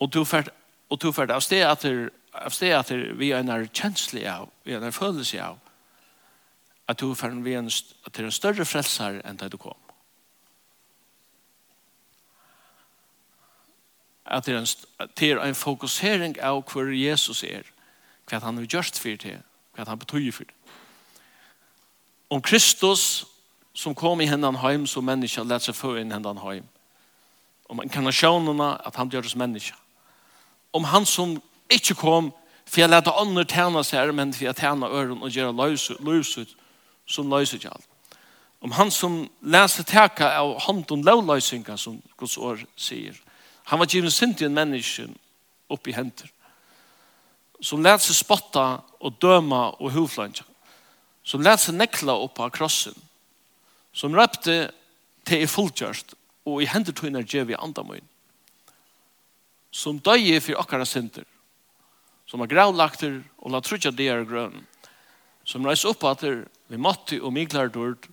og 0.00 0.12
du 0.12 0.24
fært, 0.24 0.50
og 0.90 1.00
du 1.00 1.10
fært 1.12 1.32
av 1.32 1.42
sted 1.44 1.64
at 1.64 2.92
vi 3.18 3.30
er 3.32 3.40
en 3.40 3.68
kjenslig 3.68 4.26
av, 4.28 4.48
vi 4.64 4.74
er 4.74 4.84
en 4.84 4.94
følelse 4.94 5.40
av, 5.42 5.58
at 6.90 7.00
du 7.00 7.10
er 7.12 7.42
vi 7.42 7.54
en, 7.54 7.66
at 8.06 8.12
det 8.16 8.22
er 8.22 8.24
en 8.24 8.34
større 8.34 8.64
frelser 8.66 9.20
enn 9.22 9.36
da 9.38 9.48
du 9.48 9.56
kom. 9.56 9.78
At 14.26 14.46
det 14.46 14.54
er 14.54 14.58
en, 14.58 15.08
det 15.18 15.30
er 15.30 15.42
en 15.44 15.54
fokusering 15.54 16.40
av 16.42 16.64
hvor 16.66 16.90
Jesus 16.90 17.44
er, 17.46 17.62
hva 18.26 18.40
han 18.42 18.58
har 18.58 18.66
gjort 18.66 18.98
for 18.98 19.22
det, 19.22 19.36
hva 19.76 19.86
han 19.86 19.98
betyr 19.98 20.32
for 20.34 20.50
det. 20.50 20.56
Om 22.30 22.42
Kristus 22.42 23.24
som 23.74 23.94
kom 23.94 24.20
i 24.20 24.26
hendan 24.26 24.58
heim 24.58 24.86
som 24.86 25.06
människa 25.06 25.42
lät 25.42 25.62
seg 25.62 25.74
för 25.74 25.98
inn 25.98 26.12
hendan 26.12 26.38
heim. 26.42 26.66
Om 27.70 27.82
inkarnationerna 27.82 28.76
att 28.76 28.96
han 28.96 29.10
gjordes 29.10 29.36
människa. 29.36 29.76
Om 30.70 30.84
han 30.84 31.06
som 31.06 31.40
inte 31.70 31.94
kom 31.94 32.32
för 32.66 32.80
jeg 32.80 32.90
lette 32.90 33.10
andre 33.10 33.44
tjene 33.44 33.82
seg, 33.84 34.14
men 34.14 34.32
för 34.32 34.46
att 34.46 34.60
tjäna 34.60 34.86
öron 34.86 35.22
och 35.22 35.30
göra 35.30 35.52
lös 35.52 36.38
ut 36.38 36.56
som 37.10 37.30
løser 37.30 37.58
ikke 37.58 37.72
alt. 37.74 37.86
Om 38.60 38.74
han 38.76 38.90
som 38.92 39.22
leser 39.40 39.86
teka 39.88 40.28
av 40.36 40.58
hånd 40.66 40.90
om 40.92 41.04
lovløsninga, 41.04 41.78
som 41.80 41.96
Guds 42.20 42.36
år 42.38 42.60
sier. 42.76 43.16
Han 43.72 43.80
var 43.80 43.88
givet 43.88 44.12
sin 44.12 44.34
til 44.36 44.50
en 44.50 44.58
menneske 44.58 45.08
oppi 45.72 45.94
henter. 45.96 46.28
Som 47.60 47.82
let 47.84 48.04
seg 48.04 48.18
spotta 48.18 48.82
og 49.00 49.16
døma 49.20 49.70
og 49.78 49.92
hovflanja. 49.94 50.44
Som 51.24 51.44
let 51.44 51.60
seg 51.62 51.76
nekla 51.78 52.16
opp 52.20 52.40
av 52.40 52.52
krossen. 52.52 52.96
Som 53.92 54.14
røpte 54.16 54.70
til 55.26 55.44
i 55.44 55.48
fulltjørst 55.50 56.14
og 56.48 56.62
i 56.62 56.68
henter 56.68 56.96
tog 56.96 57.12
når 57.12 57.26
djev 57.28 57.52
i 57.52 57.58
andamøyen, 57.58 58.06
Som 59.70 60.00
døye 60.02 60.40
for 60.40 60.58
okkara 60.58 60.84
synder. 60.84 61.24
Som 62.26 62.40
har 62.40 62.48
gravlagter 62.50 63.22
og 63.38 63.52
la 63.52 63.60
trutja 63.60 63.90
der 63.90 64.24
grøn. 64.26 64.66
Som 65.44 65.66
reis 65.66 65.84
opp 65.84 66.02
at 66.04 66.24
er 66.26 66.48
Vi 66.70 66.78
måtte 66.78 67.18
og 67.18 67.32
miglar 67.34 67.70
dørt. 67.74 68.06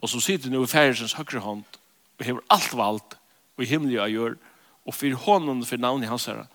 Og 0.00 0.08
så 0.08 0.20
sitter 0.22 0.50
nu 0.50 0.62
i 0.62 0.70
færesens 0.70 1.16
høyre 1.18 1.42
hånd 1.44 1.64
og 2.20 2.24
hever 2.24 2.46
alt 2.52 2.76
valgt 2.76 3.16
og 3.56 3.64
i 3.64 3.68
himmelig 3.68 4.00
og 4.00 4.14
gjør 4.14 4.36
og 4.86 4.94
for 4.94 5.22
hånden 5.26 5.64
for 5.66 5.82
navnet 5.82 6.08
hans 6.08 6.28
herre 6.30 6.46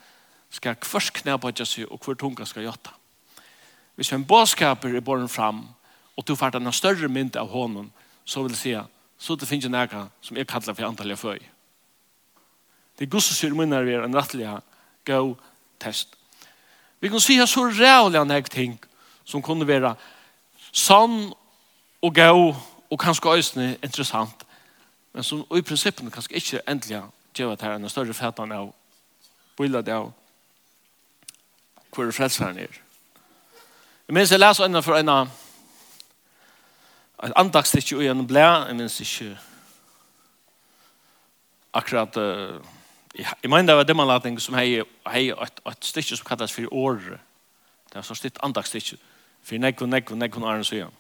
skal 0.56 0.80
kvart 0.82 1.12
knæpa 1.20 1.52
seg 1.66 1.92
og 1.92 2.00
hver 2.00 2.16
tunga 2.16 2.46
skal 2.46 2.66
gjøtta. 2.66 2.94
Hvis 3.96 4.12
en 4.14 4.26
bådskaper 4.26 4.96
er 4.96 5.04
båren 5.04 5.30
fram 5.30 5.68
og 6.16 6.26
du 6.28 6.36
fart 6.36 6.56
en 6.56 6.72
større 6.74 7.10
mynd 7.12 7.36
av 7.36 7.52
hånden 7.52 7.92
så 8.26 8.44
vil 8.44 8.56
jeg 8.56 8.62
si 8.62 8.76
så 9.18 9.36
det 9.36 9.48
finnes 9.48 9.70
noe 9.72 10.08
som 10.22 10.38
jeg 10.38 10.48
kallar 10.48 10.76
for 10.76 10.88
antallet 10.88 11.20
føy. 11.20 11.40
Det 12.96 13.06
er 13.06 13.12
gusset 13.12 13.38
sier 13.38 13.54
munner 13.56 13.84
vi 13.84 13.94
er 13.96 14.04
en 14.08 14.16
rettelig 14.16 14.48
go 15.06 15.36
test 15.80 16.15
Vi 17.00 17.10
kan 17.10 17.20
si 17.20 17.38
så 17.48 17.66
rævlig 17.68 18.20
an 18.20 18.32
hek 18.32 18.50
ting 18.50 18.80
som 19.26 19.42
kunne 19.42 19.68
være 19.68 19.96
sann 20.72 21.34
og 22.02 22.14
gau 22.14 22.56
og 22.90 23.00
kanskje 23.00 23.36
øyne 23.36 23.78
interessant, 23.84 24.44
men 25.14 25.24
som 25.24 25.46
i 25.58 25.62
prinsippen 25.62 26.12
kanskje 26.12 26.36
ikke 26.36 26.62
endelig 26.68 27.02
gjør 27.34 27.52
at 27.52 27.62
her 27.62 27.76
en 27.76 27.90
større 27.90 28.14
fætan 28.14 28.52
av 28.52 28.74
bildet 29.58 29.88
av 29.88 30.12
hvor 31.96 32.12
frelseren 32.12 32.58
er. 32.58 32.72
Jeg 34.08 34.14
minns 34.14 34.32
jeg 34.32 34.40
leser 34.40 34.66
ennå 34.66 34.82
for 34.82 35.00
en 35.00 35.10
et 37.24 37.34
andagstikk 37.36 37.92
i 37.92 38.08
en 38.12 38.28
blæ, 38.28 38.44
jeg 38.68 38.76
minns 38.76 39.00
ikke 39.00 39.38
akkurat 41.74 42.18
uh, 42.18 42.75
Jeg 43.16 43.50
mener 43.50 43.72
det 43.72 43.76
var 43.76 43.84
demmanlatning 43.84 44.42
som 44.42 44.58
hei, 44.60 44.82
hei 45.08 45.30
et, 45.32 45.60
et 45.70 45.88
stykke 45.88 46.18
som 46.18 46.28
kallas 46.28 46.52
for 46.52 46.68
året. 46.74 47.22
Det 47.88 47.96
var 47.96 48.04
så 48.04 48.16
styrt 48.16 48.42
andagsstykke. 48.44 48.98
For 49.46 49.62
nekvun, 49.62 49.90
nekvun, 49.90 50.24
og 50.24 50.44
åren 50.44 50.66
og 50.66 50.74
igjen. 50.74 50.96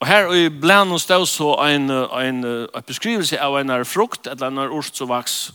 Og 0.00 0.06
her 0.06 0.32
i 0.34 0.48
bland 0.48 0.90
hon 0.90 0.98
stod 0.98 1.26
så 1.26 1.52
en, 1.68 1.90
en, 1.90 2.42
en 2.44 2.82
beskrivelse 2.86 3.38
av 3.40 3.60
en 3.60 3.84
frukt, 3.84 4.26
eller 4.26 4.48
en 4.48 4.58
orst 4.58 4.96
som 4.96 5.08
vaks. 5.08 5.52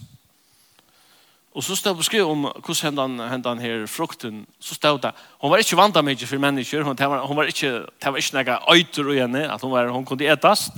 Og 1.51 1.63
så 1.63 1.75
stod 1.75 1.97
beskriv 1.99 2.29
om 2.29 2.47
hvordan 2.47 2.85
hendan, 2.85 3.19
hendan 3.29 3.59
her 3.59 3.85
frukten, 3.87 4.45
så 4.59 4.75
stod 4.75 5.01
det, 5.03 5.11
hun 5.41 5.51
var 5.51 5.59
ikke 5.59 5.77
vant 5.77 5.97
av 5.97 6.05
mye 6.07 6.27
for 6.27 6.39
mennesker, 6.39 6.83
hun, 6.87 6.95
var, 6.97 7.25
hun 7.27 7.37
var 7.37 7.51
ikke, 7.51 7.71
det 7.83 8.13
var 8.13 8.17
ikke 8.17 8.37
noe 8.39 8.77
øyter 8.77 9.11
i 9.11 9.19
henne, 9.19 9.43
at 9.53 9.61
hun, 9.61 9.71
var, 9.71 9.91
hun 9.91 10.05
kunne 10.05 10.31
etast. 10.31 10.71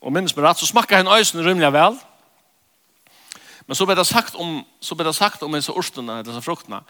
Og 0.00 0.12
minnes 0.12 0.36
med 0.36 0.44
rett, 0.44 0.60
så 0.60 0.70
smakket 0.70 1.00
henne 1.02 1.18
øysen 1.18 1.42
rymlig 1.42 1.72
vel, 1.74 1.98
Men 3.66 3.78
så 3.78 3.86
ble 3.88 3.96
det 3.96 4.06
sagt 4.06 4.36
om, 4.40 4.60
så 4.80 4.96
ble 4.96 5.06
det 5.08 5.16
sagt 5.16 5.42
om 5.42 5.54
disse 5.56 5.72
orstene, 5.72 6.20
disse 6.26 6.42
fruktene, 6.44 6.82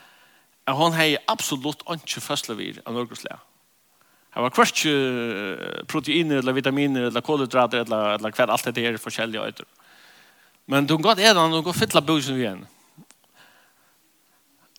at 0.64 0.76
hon 0.78 0.94
har 0.96 1.18
absolutt 1.30 1.84
ikke 1.92 2.22
fødselvir 2.24 2.80
av 2.86 2.96
norgeslega. 2.96 3.38
Det 4.34 4.42
var 4.42 4.50
kvart 4.50 4.80
proteiner, 5.86 6.40
eller 6.40 6.56
vitaminer, 6.56 7.06
eller 7.06 7.22
kolhydrater, 7.22 7.84
eller, 7.84 8.16
eller 8.16 8.34
hva 8.34 8.48
alt 8.50 8.70
det 8.74 8.82
er 8.82 8.98
forskjellige 8.98 9.44
øyder. 9.44 9.66
Men 10.66 10.88
du 10.88 10.96
kan 10.96 11.10
godt 11.10 11.20
edda, 11.22 11.44
du 11.46 11.60
kan 11.60 11.68
godt 11.68 11.78
fylla 11.78 12.00
busen 12.02 12.40
igjen. 12.40 12.64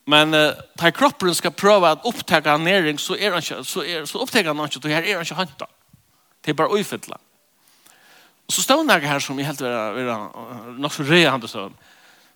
Men 0.06 0.34
uh, 0.34 0.58
tar 0.78 0.94
kroppen 0.94 1.34
skal 1.34 1.54
prøve 1.56 1.90
at 1.90 2.04
opptaka 2.06 2.58
næring, 2.58 3.00
så, 3.00 3.16
er 3.16 3.32
han 3.34 3.42
ikke, 3.42 3.64
så, 3.64 3.82
er, 3.82 4.06
så 4.06 4.20
opptaka 4.22 4.54
han 4.54 4.66
ikke, 4.66 4.82
så 4.82 4.92
her 4.92 5.02
er 5.02 5.18
han 5.18 5.26
ikke 5.26 5.40
hanta. 5.40 5.70
Det 6.46 6.54
er 6.54 6.60
bare 6.60 6.76
uifylla 6.76 7.18
så 8.50 8.62
stod 8.62 8.88
det 8.88 9.10
her 9.10 9.20
som 9.20 9.40
jeg 9.40 9.48
helt 9.48 9.62
var 9.62 10.76
nok 10.78 10.94
så 10.94 11.04
rei 11.04 11.24
han 11.26 11.48
så. 11.48 11.70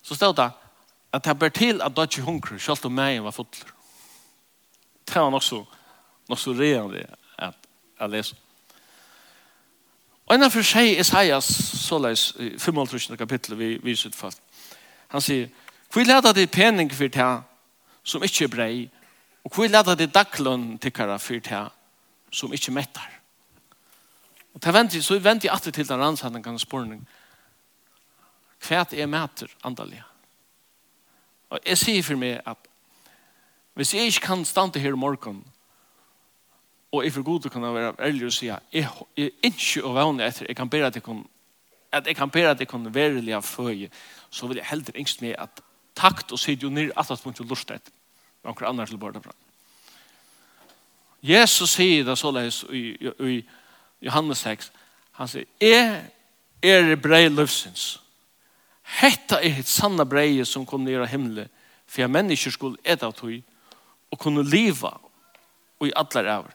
Så 0.02 0.14
stod 0.14 0.36
det 0.36 0.50
at 1.12 1.26
jeg 1.26 1.38
ber 1.38 1.48
til 1.48 1.82
at 1.82 1.96
dødje 1.96 2.22
hunker 2.22 2.58
selv 2.58 2.86
om 2.86 2.94
meg 2.94 3.22
var 3.22 3.34
fotler 3.34 3.72
det 5.10 5.22
var 5.22 5.30
nok 5.30 5.42
så 5.42 5.64
nok 6.28 6.38
så 6.38 6.54
rei 6.54 6.72
han 6.74 6.92
det 6.92 7.06
at 7.38 7.56
jeg 8.00 8.10
leser 8.10 8.36
og 10.26 10.36
en 10.36 10.46
av 10.46 10.54
for 10.54 10.66
seg 10.66 11.00
Isaias 11.02 11.48
såleis 11.80 12.28
i 12.38 12.52
55. 12.54 13.16
kapittel 13.18 13.56
vi 13.58 13.72
viser 13.82 14.12
utfall. 14.12 14.36
Han 15.10 15.24
sier 15.24 15.48
hvor 15.90 16.06
leder 16.06 16.32
det 16.32 16.52
pening 16.54 16.92
for 16.94 17.10
det 17.10 17.30
som 18.06 18.22
ikke 18.22 18.44
er 18.46 18.52
brei 18.52 18.74
og 19.42 19.50
hvor 19.54 19.66
leder 19.66 19.98
det 19.98 20.12
daglønn 20.14 20.78
tikkere 20.78 21.18
for 21.18 21.42
det 21.42 21.64
som 22.30 22.52
ikke 22.54 22.72
mettar? 22.72 23.19
Og 24.54 24.62
ta 24.62 24.72
venti, 24.74 25.00
så 25.02 25.18
venter 25.18 25.48
jeg 25.48 25.54
alltid 25.54 25.72
til 25.72 25.88
den 25.88 26.00
rannsatten 26.00 26.42
kan 26.42 26.58
spørning. 26.58 27.04
Hva 28.60 28.84
er 28.92 29.06
mæter 29.06 29.52
andalige? 29.64 30.04
Og 31.50 31.58
jeg 31.66 31.78
sier 31.78 32.02
for 32.02 32.18
meg 32.20 32.40
at 32.46 32.68
hvis 33.74 33.94
jeg 33.94 34.10
ikke 34.10 34.26
kan 34.26 34.44
stande 34.44 34.80
her 34.80 34.92
i 34.92 34.98
morgen, 34.98 35.44
og 36.92 37.04
jeg 37.04 37.12
for 37.12 37.22
god 37.22 37.50
kan 37.50 37.62
være 37.62 37.94
ærlig 37.98 38.26
og 38.26 38.32
si 38.32 38.48
at 38.48 38.62
jeg, 38.72 38.88
jeg 39.16 39.30
ikke 39.42 39.84
å 39.86 39.94
vane 39.94 40.26
etter, 40.26 40.46
jeg 40.48 40.56
kan 40.56 40.70
bedre 40.70 40.90
at 40.90 40.98
jeg 40.98 41.02
kan 41.06 41.24
at 41.92 42.06
jeg 42.06 42.16
kan 42.16 42.30
bedre 42.30 42.50
at 42.50 42.60
jeg 42.60 42.68
kan 42.68 42.94
verilig 42.94 43.34
av 43.34 43.42
føje, 43.42 43.88
så 44.30 44.46
vil 44.46 44.60
jeg 44.60 44.66
heller 44.66 44.98
yngst 44.98 45.22
med 45.22 45.34
at 45.38 45.62
takt 45.98 46.32
og 46.32 46.38
sier 46.38 46.58
jo 46.58 46.70
nir 46.70 46.92
at 46.96 47.10
at 47.10 47.24
man 47.24 47.34
ikke 47.34 47.48
lort 47.48 47.70
etter. 47.70 47.92
Anker 48.44 48.66
andre 48.66 48.86
til 48.86 48.98
bort 48.98 49.18
fra. 49.24 49.32
Jesus 51.22 51.70
sier 51.70 52.04
det 52.04 52.18
såleis 52.18 52.62
i, 52.70 52.94
i, 52.94 53.10
i 53.28 53.42
Johannes 54.00 54.38
6, 54.38 54.70
han 55.20 55.28
sier, 55.28 55.46
jeg 55.60 56.00
er 56.62 56.96
brei 57.00 57.26
løvsins. 57.28 57.98
Hetta 59.00 59.38
er 59.44 59.60
et 59.60 59.68
sanna 59.68 60.04
breie 60.08 60.44
som 60.48 60.66
kom 60.66 60.82
nere 60.84 61.04
av 61.04 61.12
himmelen, 61.12 61.50
for 61.86 62.02
jeg 62.02 62.12
mennesker 62.12 62.54
skulle 62.54 62.80
et 62.84 63.02
av 63.02 63.12
tog, 63.16 63.36
og 64.10 64.18
kunne 64.18 64.44
liva, 64.46 64.96
og 65.80 65.88
i 65.88 65.94
allar 65.96 66.26
ræver. 66.26 66.54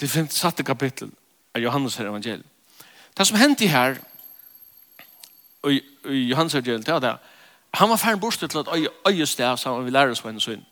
Det 0.00 0.10
finnes 0.10 0.34
satte 0.34 0.64
kapittel 0.66 1.12
av 1.54 1.62
Johannes 1.62 1.96
her 1.96 2.10
evangeliet. 2.10 2.46
Det 3.16 3.26
som 3.28 3.38
hendte 3.38 3.68
her, 3.68 4.00
og 5.62 5.72
i 5.72 6.26
Johannes 6.32 6.54
evangeliet, 6.54 6.86
det 6.86 6.94
var 6.94 7.04
det, 7.04 7.16
han 7.74 7.88
var 7.88 7.96
ferdig 7.96 8.20
bort 8.20 8.38
til 8.38 8.58
at 8.58 8.68
øye 9.08 9.26
sted, 9.26 9.56
sammen 9.56 9.78
med 9.78 9.84
vil 9.84 9.92
lære 9.92 10.10
oss 10.10 10.20
på 10.20 10.28
en 10.28 10.40
sønn. 10.40 10.64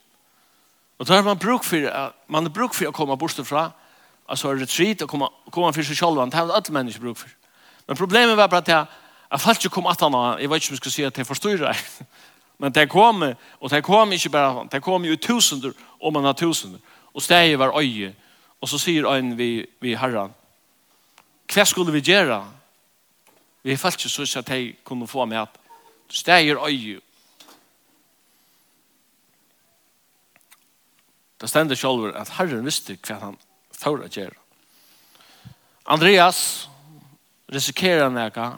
Og 0.98 1.08
da 1.08 1.14
har 1.14 1.22
man 1.22 1.38
bruk 1.38 1.64
for, 1.64 2.12
man 2.28 2.44
har 2.44 2.52
bruk 2.52 2.74
for 2.74 2.90
å 2.90 2.92
komme 2.92 3.16
bort 3.16 3.40
fra, 3.46 3.70
alltså 4.30 4.54
retreat 4.54 5.02
och 5.02 5.10
komma 5.10 5.30
komma 5.50 5.72
för 5.72 5.82
sig 5.82 5.96
själva 5.96 6.26
det 6.26 6.36
har 6.36 6.42
alla 6.42 6.62
människor 6.70 7.00
bruk 7.00 7.18
för. 7.18 7.30
Men 7.86 7.96
problemet 7.96 8.36
var 8.36 8.48
bara 8.48 8.58
att 8.58 8.68
jag 8.68 8.86
jag 9.30 9.40
fallt 9.40 9.64
ju 9.64 9.68
kom 9.68 9.86
att 9.86 10.00
han 10.00 10.12
jag 10.12 10.36
vet 10.36 10.42
inte 10.42 10.52
om 10.52 10.60
jag 10.60 10.76
ska 10.76 10.90
säga 10.90 11.08
att 11.08 11.18
jag 11.18 11.26
förstår 11.26 11.58
det. 11.58 11.76
Men 12.56 12.72
det 12.72 12.86
kom 12.86 13.34
och 13.50 13.70
det 13.70 13.82
kom 13.82 14.12
inte 14.12 14.28
bara 14.28 14.64
det 14.64 14.80
kom 14.80 15.04
ju 15.04 15.16
tusender 15.16 15.72
om 16.00 16.12
man 16.12 16.24
har 16.24 16.32
tusender 16.32 16.80
och 17.12 17.22
steg 17.22 17.58
var 17.58 17.78
öje 17.78 18.14
och 18.60 18.68
så 18.68 18.78
säger 18.78 19.16
en 19.16 19.36
vi 19.36 19.66
vi 19.80 19.94
herran 19.94 20.32
Hva 21.54 21.64
skulle 21.64 21.92
vi 21.92 22.00
gjøre? 22.00 22.44
Vi 23.62 23.76
falt 23.76 24.04
ikke 24.04 24.26
så 24.26 24.38
at 24.38 24.50
jeg 24.50 24.76
kunne 24.84 25.08
få 25.08 25.24
med 25.24 25.38
at 25.38 25.48
steger 26.08 26.66
øye. 26.66 27.00
Det 31.40 31.48
stender 31.48 31.74
selv 31.74 32.16
at 32.16 32.28
Herren 32.28 32.64
visste 32.64 32.98
hva 33.06 33.14
han 33.14 33.36
for 33.80 34.04
å 34.04 34.10
gjøre. 34.10 34.36
Andreas 35.90 36.68
risikerer 37.50 38.12
noe. 38.12 38.48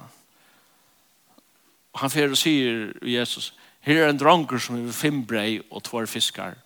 Han 2.02 2.12
fer 2.12 2.32
og 2.32 2.40
sier 2.40 2.90
Jesus, 3.06 3.52
her 3.84 4.02
er 4.02 4.12
en 4.12 4.20
dronker 4.20 4.60
som 4.62 4.78
er 4.80 4.94
fem 4.96 5.22
brei 5.28 5.60
og 5.70 5.84
tvær 5.86 6.08
fiskar. 6.10 6.56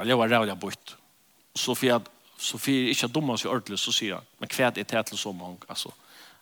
Han 0.00 0.18
var 0.18 0.32
rævlig 0.32 0.56
bort. 0.60 0.96
Så 1.54 1.74
for 1.74 1.86
jeg 1.86 2.00
så 2.40 2.58
för 2.58 2.72
inte 2.72 3.06
dumma 3.06 3.36
seg 3.36 3.50
ordentlig, 3.50 3.78
så 3.78 3.92
sier 3.92 4.14
han, 4.14 4.24
men 4.38 4.48
kvärt 4.48 4.78
är 4.78 4.84
tätt 4.84 5.18
så 5.18 5.32
mange, 5.32 5.58
alltså 5.68 5.92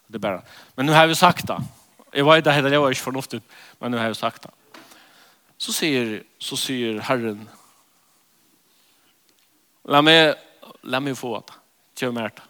det 0.06 0.18
bara 0.18 0.42
men 0.74 0.86
nu 0.86 0.92
har 0.92 1.06
vi 1.06 1.14
sagt 1.14 1.46
det 1.46 1.58
jeg 2.12 2.24
vet 2.24 2.44
det 2.44 2.52
heter 2.52 2.72
jag 2.72 2.90
är 2.90 3.16
inte 3.16 3.40
men 3.78 3.90
nu 3.90 3.98
har 3.98 4.08
vi 4.08 4.14
sagt 4.14 4.42
det 4.42 4.50
så 5.58 5.72
säger 5.72 6.22
så 6.38 6.56
sier 6.56 7.00
Herren 7.00 7.48
la 9.84 10.02
meg 10.02 10.36
la 10.88 11.00
meg 11.04 11.16
få 11.18 11.36
det. 11.38 11.56
Kjøy 11.98 12.14
mer 12.16 12.32
det. 12.34 12.44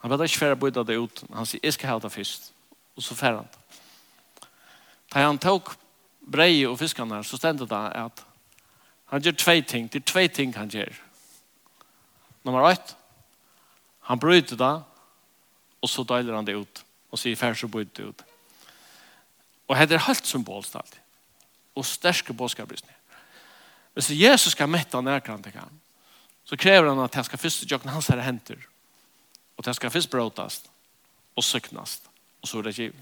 Han 0.00 0.12
vet 0.12 0.24
ikke 0.26 0.40
færre 0.40 0.56
bøyde 0.56 0.84
det 0.88 0.96
ut. 0.96 1.22
Han 1.34 1.46
sier, 1.46 1.60
jeg 1.62 1.76
skal 1.76 1.92
ha 1.92 1.98
det 2.00 2.12
først. 2.12 2.52
Og 2.96 3.04
så 3.04 3.16
fer 3.16 3.36
han 3.36 3.48
det. 3.48 3.58
Da 5.12 5.26
han 5.26 5.40
tok 5.42 5.74
brei 6.20 6.64
og 6.68 6.78
fiskene, 6.80 7.20
så 7.26 7.36
stendte 7.36 7.68
det 7.68 7.80
at 7.98 8.24
han 9.10 9.22
gjør 9.22 9.36
tvei 9.36 9.60
ting. 9.66 9.90
Det 9.90 10.00
er 10.00 10.12
tvei 10.12 10.28
ting 10.28 10.54
han 10.56 10.70
gjør. 10.70 10.94
Nummer 12.46 12.70
ett, 12.70 12.94
han 14.08 14.20
bryter 14.20 14.56
det, 14.56 14.74
og 15.80 15.90
så 15.90 16.04
døyler 16.06 16.38
han 16.38 16.46
det 16.46 16.56
ut. 16.56 16.82
Og 17.10 17.18
sier, 17.18 17.36
færre 17.36 17.58
så 17.58 17.68
bøyde 17.68 17.90
det 17.96 18.06
ut. 18.06 18.24
Og 19.68 19.76
det 19.76 19.98
er 19.98 20.06
helt 20.06 20.26
symbolst 20.26 20.76
alltid. 20.76 20.98
Og 21.74 21.86
sterske 21.86 22.32
bådskaprysninger. 22.32 22.96
Hvis 23.94 24.10
Jesus 24.10 24.52
skal 24.52 24.68
mette 24.70 25.02
nærkant 25.02 25.44
til 25.44 25.58
ham, 25.58 25.80
så 26.50 26.56
kräver 26.56 26.88
han 26.88 26.98
att 26.98 27.14
han 27.14 27.24
ska 27.24 27.36
först 27.36 27.70
jökna 27.70 27.92
hans 27.92 28.08
här 28.08 28.18
händer. 28.18 28.58
Och 29.56 29.66
han 29.66 29.74
ska 29.74 29.90
först 29.90 30.10
bråtast 30.10 30.70
och 31.34 31.44
söknast. 31.44 32.10
Och 32.40 32.48
så 32.48 32.58
är 32.58 32.62
det 32.62 32.78
givet. 32.78 32.96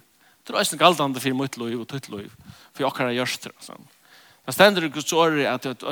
Det 0.44 0.52
är 0.52 0.72
inte 0.72 0.86
allt 0.86 1.00
annat 1.00 1.22
för 1.22 1.32
mitt 1.32 1.56
liv 1.56 1.80
och 1.80 1.88
tutt 1.88 2.08
liv. 2.08 2.32
För 2.72 2.84
jag 2.84 2.94
kan 2.94 3.14
görs 3.14 3.38
det. 3.38 3.50
Det 4.44 4.52
ständer 4.52 4.84
i 4.84 4.88
Guds 4.88 5.12
år 5.12 5.44
att 5.44 5.66
att 5.66 5.82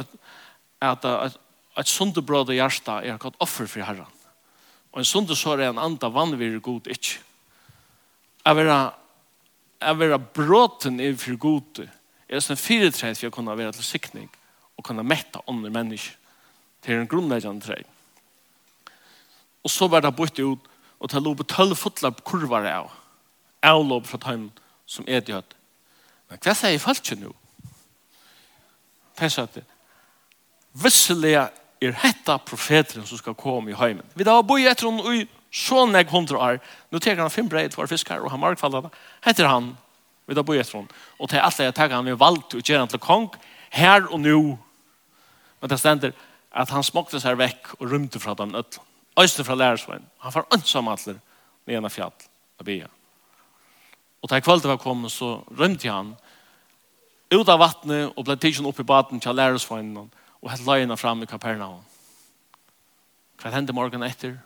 att 0.79 1.05
att 1.05 1.39
ett 1.77 1.87
sunt 1.87 2.25
bröd 2.25 2.49
och 2.49 2.55
hjärta 2.55 3.03
är 3.03 3.15
ett 3.15 3.35
offer 3.39 3.67
för 3.67 3.81
Herren. 3.81 4.07
Och 4.91 4.99
en 4.99 5.05
sunt 5.05 5.39
sår 5.39 5.61
är 5.61 5.69
en 5.69 5.79
anda 5.79 6.09
vanvir 6.09 6.59
god 6.59 6.87
inte. 6.87 7.21
Att 8.43 8.57
vara 8.57 8.93
att 9.79 9.97
vara 9.97 10.19
bråten 10.19 11.01
inför 11.01 11.33
god 11.33 11.89
är 12.29 12.41
som 12.41 12.53
en 12.53 12.57
fyreträd 12.57 13.19
för 13.19 13.27
att 13.27 13.35
kunna 13.35 13.55
vara 13.55 13.73
till 13.73 13.83
siktning 13.83 14.29
och 14.77 14.85
kunna 14.85 15.03
mätta 15.03 15.43
andra 15.47 15.71
människor 15.71 16.26
til 16.85 17.01
en 17.01 17.09
grunnleggjande 17.11 17.65
treg. 17.65 17.85
Og 19.67 19.73
så 19.73 19.89
var 19.91 20.05
det 20.05 20.15
bytt 20.17 20.39
ut, 20.39 20.69
og 21.01 21.11
det 21.11 21.23
lå 21.23 21.35
på 21.37 21.49
tølv 21.51 21.77
fotla 21.77 22.13
kurvar 22.25 22.67
av, 22.71 22.91
avlåp 23.67 24.07
fra 24.07 24.21
tøym 24.23 24.51
som 24.87 25.05
er 25.09 25.25
død. 25.27 25.57
Men 26.31 26.43
hva 26.43 26.55
sier 26.55 26.83
folk 26.83 27.03
ikke 27.03 27.19
nå? 27.21 27.33
Det 29.17 29.27
er 29.27 29.33
sånn 29.33 29.49
at 29.49 29.63
visselig 30.77 31.35
er 31.37 31.99
hetta 32.03 32.37
profeteren 32.43 33.07
som 33.09 33.19
skal 33.21 33.37
komme 33.39 33.73
i 33.73 33.79
heimen. 33.79 34.05
Vi 34.15 34.27
da 34.27 34.37
har 34.39 34.47
boi 34.47 34.65
etter 34.67 34.89
henne 34.89 35.17
i 35.17 35.25
så 35.57 35.87
nek 35.89 36.11
hundra 36.13 36.41
år. 36.43 36.61
Nå 36.93 37.01
teker 37.01 37.23
han 37.23 37.33
fem 37.33 37.49
breit 37.49 37.75
for 37.75 37.89
fiskar, 37.89 38.21
og 38.21 38.31
han 38.33 38.43
markfallet 38.43 38.91
Heter 39.25 39.49
han, 39.49 39.73
vi 40.27 40.37
da 40.37 40.45
boi 40.45 40.59
etter 40.61 40.81
henne. 40.81 41.03
Og 41.19 41.31
til 41.31 41.41
alt 41.41 41.59
det 41.59 41.71
jeg 41.71 41.77
teker 41.79 41.97
han 41.97 42.09
vi 42.09 42.19
valgt 42.19 42.57
å 42.59 42.63
gjøre 42.63 42.85
han 42.85 42.93
til 42.93 43.03
kong, 43.03 43.31
her 43.73 44.07
og 44.11 44.21
nå. 44.21 44.41
Men 45.63 45.73
det 45.73 45.81
stender, 45.81 46.13
at 46.57 46.73
han 46.73 46.85
smokte 46.85 47.21
seg 47.21 47.37
vekk 47.37 47.75
og 47.79 47.91
rymte 47.91 48.21
fra 48.23 48.35
den 48.39 48.55
ødlen. 48.57 48.85
Øyste 49.17 49.45
fra 49.45 49.57
lærersveien. 49.57 50.05
Han 50.19 50.35
var 50.35 50.47
ønsom 50.53 50.89
atler 50.89 51.19
med 51.67 51.77
en 51.77 51.89
av 51.89 51.93
fjall 51.93 52.13
av 52.61 52.69
bia. 52.69 52.89
Og 54.21 54.31
da 54.31 54.41
kveldet 54.41 54.69
var 54.69 54.81
kommet, 54.81 55.13
så 55.13 55.43
rymte 55.57 55.89
han 55.89 56.15
ut 57.33 57.49
av 57.49 57.61
vattnet 57.61 58.13
og 58.13 58.25
ble 58.25 58.37
tidsen 58.41 58.69
opp 58.69 58.81
i 58.81 58.87
baden 58.87 59.21
til 59.21 59.37
lærersveien 59.37 59.97
og 59.97 60.51
hette 60.51 60.69
løgene 60.69 60.97
fram 61.01 61.25
i 61.25 61.29
Kapernaum. 61.29 61.85
Hva 63.41 63.53
hendte 63.53 63.77
morgen 63.77 64.05
etter? 64.05 64.39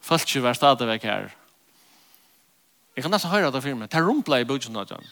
Følte 0.00 0.44
var 0.44 0.56
stadig 0.56 0.88
vekk 0.88 1.04
her. 1.08 1.28
Jeg 2.96 3.04
kan 3.04 3.12
nesten 3.12 3.32
høre 3.32 3.52
det 3.52 3.62
for 3.62 3.76
meg. 3.76 3.92
Det 3.92 4.00
rumplet 4.04 4.44
i 4.44 4.48
bøtjen 4.48 4.76
av 4.76 4.88
den. 4.88 5.04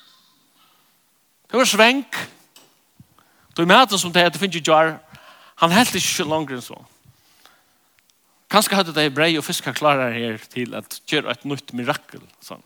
Det 1.48 1.56
var 1.56 1.68
svenk. 1.68 2.12
Det 2.12 2.16
var 2.16 2.24
svenk. 2.24 2.37
Då 3.58 3.66
med 3.66 3.90
som 3.90 4.12
det 4.12 4.20
heter 4.20 4.38
finns 4.38 4.54
ju 4.54 4.62
jar. 4.64 4.98
Han 5.54 5.70
helt 5.70 5.94
inte 5.94 6.06
så 6.06 6.24
långt 6.24 6.50
än 6.50 6.62
så. 6.62 6.84
Kanske 8.48 8.74
hade 8.74 8.92
det 8.92 9.10
brei 9.10 9.38
och 9.38 9.44
fiskar 9.44 9.72
klarar 9.72 10.12
här 10.12 10.40
till 10.48 10.74
att 10.74 11.12
göra 11.12 11.30
ett 11.30 11.44
nytt 11.44 11.72
mirakel 11.72 12.20
Sånn. 12.40 12.62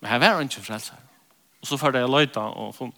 Men 0.00 0.10
här 0.10 0.34
var 0.34 0.42
inte 0.42 0.60
frälsare. 0.60 0.98
Och 1.60 1.68
så 1.68 1.78
förde 1.78 1.98
jag 1.98 2.10
löjta 2.10 2.40
och 2.40 2.76
från 2.76 2.92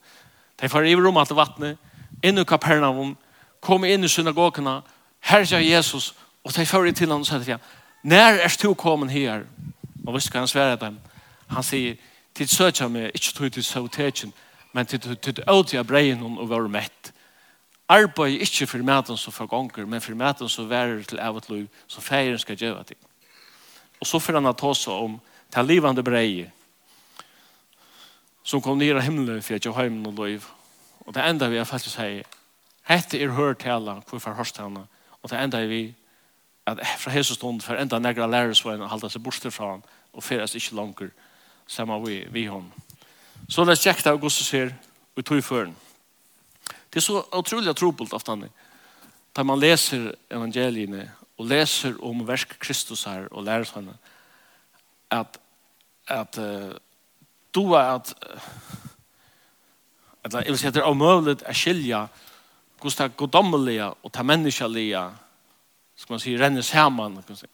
de 0.56 0.68
för 0.68 0.84
i 0.84 0.96
rummet 0.96 1.26
till 1.26 1.36
vattnet 1.36 1.78
in 2.22 2.38
i 2.38 2.44
Kapernaum 2.44 3.16
kom 3.60 3.84
in 3.84 4.04
i 4.04 4.08
synagogorna 4.08 4.82
här 5.20 5.44
sa 5.44 5.58
Jesus 5.60 6.14
och 6.42 6.52
de 6.52 6.66
förde 6.66 6.92
till 6.92 7.08
honom 7.08 7.20
och 7.20 7.26
sa 7.26 7.38
till 7.38 7.52
honom 7.52 7.66
när 8.02 8.38
är 8.38 8.52
du 8.62 8.74
kommen 8.74 9.08
här? 9.08 9.46
Och 10.06 10.16
visst 10.16 10.30
kan 10.30 10.38
han 10.38 10.48
svära 10.48 10.76
dem. 10.76 11.00
Han 11.46 11.62
säger 11.62 11.96
till 12.32 12.48
söka 12.48 12.88
mig 12.88 13.10
inte 13.14 13.32
tog 13.34 13.52
till 13.52 13.64
sötechen 13.64 14.32
men 14.74 14.86
til 14.86 15.44
øyde 15.46 15.78
av 15.78 15.86
breien 15.86 16.22
og 16.22 16.48
være 16.50 16.68
mett. 16.68 17.12
Arbeid 17.88 18.40
ikke 18.42 18.66
for 18.66 18.82
maten 18.82 19.16
som 19.16 19.32
for 19.32 19.46
gonger, 19.46 19.86
men 19.86 20.00
for 20.00 20.16
maten 20.18 20.48
som 20.48 20.68
værer 20.70 21.04
til 21.06 21.20
evet 21.22 21.48
liv, 21.50 21.66
som 21.86 22.02
feiren 22.02 22.38
skal 22.38 22.56
gjøre 22.56 22.84
til. 22.84 22.96
Og 24.00 24.06
så 24.06 24.18
får 24.18 24.40
han 24.40 24.54
ta 24.54 24.74
seg 24.74 24.92
om 24.92 25.20
til 25.54 25.68
livande 25.68 26.02
brei 26.02 26.50
som 28.44 28.60
kom 28.60 28.78
nere 28.78 29.00
himmelen 29.00 29.42
for 29.42 29.56
at 29.56 29.64
jeg 29.64 29.72
har 29.72 29.88
noen 29.88 30.16
liv. 30.20 30.44
Og 31.06 31.14
det 31.14 31.24
enda 31.24 31.48
vi 31.48 31.56
har 31.56 31.68
faktisk 31.68 31.96
sier, 31.96 32.26
hette 32.84 33.20
er 33.20 33.32
hørt 33.32 33.62
til 33.62 33.72
alle, 33.72 34.00
hvorfor 34.08 34.36
hørst 34.36 34.60
henne, 34.60 34.84
og 35.22 35.30
det 35.30 35.40
enda 35.40 35.62
vi 35.64 35.94
at 36.66 36.80
fra 36.98 37.12
hese 37.12 37.34
stund 37.34 37.60
for 37.60 37.76
enda 37.76 37.98
negra 37.98 38.26
lærer 38.26 38.52
så 38.56 38.72
en 38.72 38.88
halda 38.88 39.08
seg 39.12 39.22
borster 39.24 39.52
fra 39.52 39.70
han 39.74 39.82
og 40.12 40.24
feres 40.24 40.54
ikke 40.56 40.76
langer 40.76 41.10
sammen 41.66 42.06
vi, 42.06 42.24
vi 42.30 42.46
hon. 42.46 42.72
Så 43.48 43.64
det 43.64 43.74
er 43.74 43.82
kjekt 43.82 44.06
av 44.08 44.20
Guds 44.20 44.38
her 44.50 44.72
og 45.16 45.24
tog 45.24 45.42
føren. 45.44 45.74
Det 46.90 47.00
er 47.00 47.04
så 47.04 47.24
utrolig 47.34 47.74
trobult 47.76 48.14
av 48.14 48.24
denne. 48.26 48.50
Da 49.34 49.42
man 49.42 49.60
leser 49.60 50.12
evangeliene 50.30 51.08
og 51.38 51.48
leser 51.50 51.96
om 52.04 52.22
versk 52.26 52.56
Kristus 52.62 53.04
her 53.08 53.26
og 53.32 53.44
lærer 53.44 53.66
seg 53.66 53.90
at, 55.14 55.38
at 56.08 56.38
uh, 56.38 56.74
du 57.54 57.74
er 57.74 57.96
at 57.98 58.14
at 60.24 60.34
jeg 60.34 60.48
vil 60.48 60.58
si 60.58 60.66
at 60.66 60.74
det 60.74 60.80
er 60.80 60.88
omøvelig 60.88 61.42
å 61.44 61.52
skilje 61.52 61.98
hvordan 62.80 62.96
det 62.96 63.04
er 63.04 63.18
goddommelige 63.18 63.88
og 63.90 64.12
ta 64.12 64.22
menneskelige 64.24 65.02
skal 65.96 66.12
man 66.14 66.20
si, 66.20 66.34
renner 66.36 66.62
sammen. 66.62 67.14
Kan 67.22 67.24
man 67.28 67.36
si. 67.36 67.46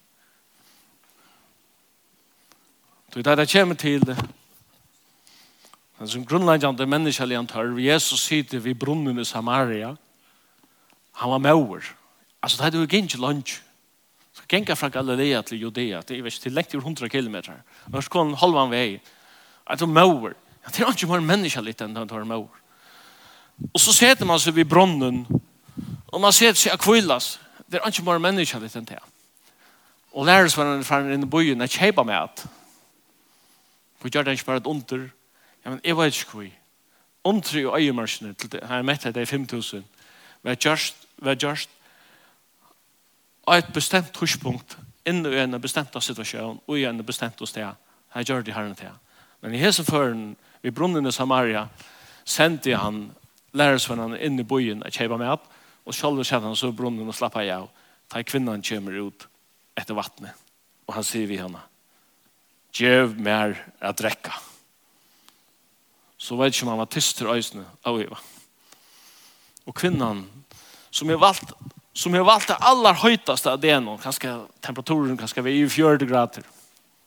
Så 3.11 3.21
det 3.21 3.27
er 3.27 3.35
det 3.35 3.51
kommer 3.51 3.75
til 3.75 4.17
Men 6.01 6.09
som 6.09 6.23
grunnleggjande 6.25 6.85
menneskelig 6.89 7.35
han 7.37 7.45
tør, 7.45 7.75
Jesus 7.77 8.23
sitter 8.25 8.57
vid 8.57 8.79
brunnen 8.81 9.21
i 9.21 9.25
Samaria, 9.25 9.91
han 11.13 11.29
var 11.29 11.37
mauer. 11.37 11.85
Altså, 12.41 12.57
det 12.57 12.73
er 12.73 12.79
jo 12.79 12.87
ikke 12.89 13.19
lunch. 13.21 13.59
Så 14.33 14.41
genga 14.49 14.73
fra 14.73 14.89
Galilea 14.89 15.41
til 15.41 15.61
Judea, 15.61 16.01
det 16.01 16.17
er 16.17 16.25
ikke 16.25 16.41
til 16.41 16.51
lengt 16.57 16.73
over 16.73 16.81
100 16.81 17.09
kilometer. 17.09 17.53
Og 17.93 18.03
så 18.03 18.09
kom 18.09 18.33
halvan 18.33 18.71
vei. 18.71 18.97
Det 18.97 19.81
At 19.81 19.89
med 19.89 20.01
over. 20.01 20.33
Det 20.67 20.79
er 20.79 20.89
ikke 20.89 21.07
mer 21.07 21.19
menneskelig 21.19 21.75
enn 21.81 21.95
han 21.95 22.09
tar 22.09 22.25
mauer. 22.25 22.57
Og 23.73 23.79
så 23.79 23.93
sitter 23.93 24.25
man 24.25 24.39
seg 24.39 24.55
vid 24.55 24.65
brunnen, 24.65 25.27
og 26.07 26.21
man 26.21 26.33
sitter 26.33 26.57
seg 26.57 26.73
akvillas. 26.73 27.39
Det 27.69 27.77
er 27.77 27.87
ikke 27.87 28.09
mer 28.09 28.17
menneskelig 28.17 28.73
enn 28.75 28.89
det. 28.89 28.97
Og 30.13 30.25
lærer 30.25 30.49
seg 30.49 30.81
fra 30.83 31.03
inn 31.05 31.29
i 31.29 31.29
byen 31.29 31.61
jeg 31.61 31.77
kjeipa 31.77 32.03
med 32.03 32.15
at. 32.15 32.45
For 34.01 34.09
gjør 34.09 34.23
det 34.23 34.39
ikke 34.39 34.49
bare 34.49 34.65
et 34.65 34.67
under, 34.67 35.11
Ja, 35.65 35.69
men 35.69 35.81
jeg 35.83 35.97
vet 35.97 36.17
ikke 36.17 36.37
hva. 36.39 36.49
Omtry 37.23 37.65
og 37.69 37.77
øyemarsene 37.77 38.33
til 38.33 38.51
det, 38.51 38.63
her 38.65 38.81
mette 38.81 39.11
det 39.13 39.27
i 39.27 39.35
5.000, 39.35 39.83
var 40.43 40.57
just, 40.65 41.05
var 41.21 41.37
just, 41.37 41.69
og 43.45 43.57
et 43.57 43.73
bestemt 43.73 44.17
huspunkt 44.17 44.77
inn 45.05 45.25
i 45.25 45.37
en 45.41 45.57
bestemt 45.61 45.95
situasjon, 45.97 46.59
og 46.67 46.77
i 46.77 46.85
en 46.85 47.03
bestemt 47.05 47.41
sted, 47.49 47.77
her 48.13 48.23
gjør 48.25 48.45
de 48.45 48.53
herren 48.53 48.75
til. 48.75 48.93
Men 49.41 49.53
i 49.53 49.61
hese 49.61 49.83
føren, 49.83 50.35
i 50.63 50.69
brunnen 50.69 51.07
i 51.07 51.11
Samaria, 51.11 51.67
sendte 52.25 52.77
han 52.77 53.09
lærersvennene 53.57 54.19
inn 54.21 54.39
i 54.39 54.45
byen 54.45 54.83
og 54.85 54.93
kjøpe 54.93 55.17
med 55.17 55.33
opp, 55.33 55.49
og 55.85 55.97
selv 55.97 56.21
kjøper 56.21 56.47
han 56.47 56.57
så 56.57 56.71
brunnen 56.71 57.09
og 57.09 57.17
slapper 57.17 57.49
av, 57.53 57.69
ta 58.09 58.21
kvinnan 58.23 58.61
kommer 58.65 58.97
ut 59.01 59.27
etter 59.77 59.97
vattnet, 59.97 60.37
og 60.87 60.95
han 60.97 61.05
sier 61.07 61.29
vi 61.29 61.41
henne, 61.41 61.61
«Gjev 62.71 63.17
mer 63.19 63.57
å 63.83 63.91
drekka 63.91 64.37
så 66.21 66.37
vet 66.37 66.53
ikke 66.53 66.67
om 66.67 66.75
han 66.75 66.81
var 66.83 66.89
tyster 66.93 67.29
øysene 67.33 67.65
av 67.87 67.97
Eva. 67.97 68.19
Og 69.65 69.73
kvinnan, 69.77 70.25
som 70.93 71.09
har 71.09 71.17
valgt, 71.21 71.53
som 71.97 72.13
har 72.13 72.25
valgt 72.27 72.51
det 72.51 72.59
aller 72.61 72.99
høytaste 73.01 73.49
av 73.49 73.61
det 73.61 73.73
nå, 73.81 73.97
kanskje 74.03 74.35
temperaturen 74.61 75.17
kanskje 75.17 75.43
vi 75.47 75.55
er 75.55 75.65
i 75.65 75.69
40 75.69 76.09
grader. 76.09 76.45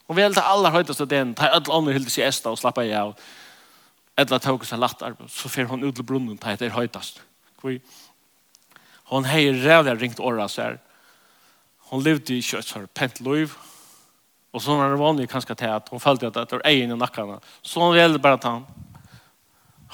Og 0.09 0.19
vi 0.19 0.25
er 0.25 0.35
det 0.35 0.43
aller 0.43 0.75
høytaste 0.75 1.07
av 1.07 1.13
det 1.13 1.21
nå, 1.29 1.37
tar 1.39 1.55
alle 1.55 1.77
andre 1.79 1.95
hildes 1.95 2.19
i 2.19 2.27
esta 2.27 2.51
og 2.51 2.59
slapper 2.59 2.89
jeg 2.89 2.99
av. 2.99 3.15
Edla 4.19 4.41
tåkes 4.43 4.75
en 4.75 4.83
latt 4.83 5.03
arbeid, 5.03 5.31
så 5.31 5.51
fer 5.51 5.71
hon 5.71 5.87
ut 5.87 5.95
til 5.95 6.07
brunnen, 6.07 6.39
tar 6.39 6.59
det 6.59 6.75
høytast. 6.75 7.23
Hon 9.11 9.29
hei 9.31 9.47
rævlig 9.55 9.95
ringt 10.01 10.21
åra, 10.21 10.49
så 10.51 10.67
her. 10.67 10.81
Hon 11.91 12.03
levde 12.03 12.35
i 12.35 12.43
kjøtsar, 12.43 12.89
pent 12.95 13.23
loiv, 13.23 13.55
Og 14.55 14.63
så 14.63 14.77
var 14.79 14.93
det 14.93 15.01
vanlig 15.01 15.25
kanskje 15.27 15.57
til 15.59 15.73
at 15.75 15.89
hun 15.91 16.01
følte 16.01 16.29
at 16.31 16.37
det 16.39 16.53
var 16.53 16.69
egen 16.71 16.93
i 16.95 16.97
nakkene. 16.97 17.41
Så 17.63 17.81
hun 17.83 17.97
ville 17.97 18.21
bare 18.23 18.39
ta 18.39 18.53
han. 18.53 18.84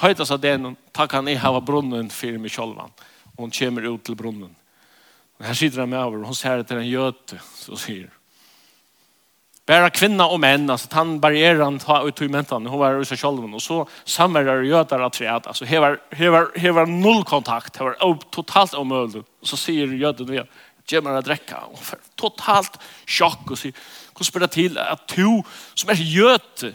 Høyta 0.01 0.25
av 0.25 0.41
den, 0.41 0.77
takk 0.97 1.13
han 1.19 1.29
i 1.29 1.37
hava 1.37 1.61
brunnen 1.61 2.09
for 2.15 2.41
meg 2.41 2.53
sjølvan. 2.55 2.93
Og 3.37 3.45
hun 3.45 3.53
kommer 3.53 3.89
ut 3.91 4.05
til 4.07 4.17
brunnen. 4.17 4.55
Og 5.41 5.45
her 5.49 5.57
sitter 5.57 5.85
han 5.85 5.93
med 5.93 6.01
over, 6.01 6.23
og 6.23 6.33
hun 6.33 6.39
ser 6.39 6.63
etter 6.63 6.81
en 6.81 6.89
jøte, 6.89 7.41
så 7.57 7.77
sier 7.81 8.09
Bæra 9.71 9.87
kvinna 9.95 10.25
og 10.33 10.41
menn, 10.43 10.65
altså 10.73 10.89
han 10.97 11.13
barrierer 11.23 11.61
han 11.63 11.77
ta 11.79 12.01
ut 12.03 12.21
i 12.25 12.27
mentan, 12.33 12.65
hun 12.67 12.81
var 12.81 12.97
ute 12.99 13.15
sjølven, 13.15 13.53
og 13.55 13.63
så 13.63 13.77
samverder 14.09 14.65
gjøter 14.67 15.05
av 15.05 15.13
treet, 15.15 15.47
altså 15.47 15.69
hevar, 15.69 16.01
hevar, 16.17 16.49
hevar 16.59 16.91
null 16.91 17.23
kontakt, 17.29 17.79
hevar 17.79 17.95
totalt 18.35 18.75
omøylig, 18.75 19.23
og 19.23 19.47
så 19.47 19.61
sier 19.61 19.93
gjøten 19.95 20.27
vi, 20.33 20.43
gemmer 20.91 21.21
å 21.21 21.23
drekka, 21.23 21.61
og 21.71 21.79
for 21.87 22.03
totalt 22.19 22.81
sjokk, 23.07 23.53
og 23.53 23.61
sier, 23.61 23.77
hvordan 24.11 24.31
spør 24.33 24.47
det 24.49 24.51
til 24.57 24.81
at 24.83 25.07
du, 25.15 25.39
som 25.79 25.95
er 25.95 26.03
jøte, 26.03 26.73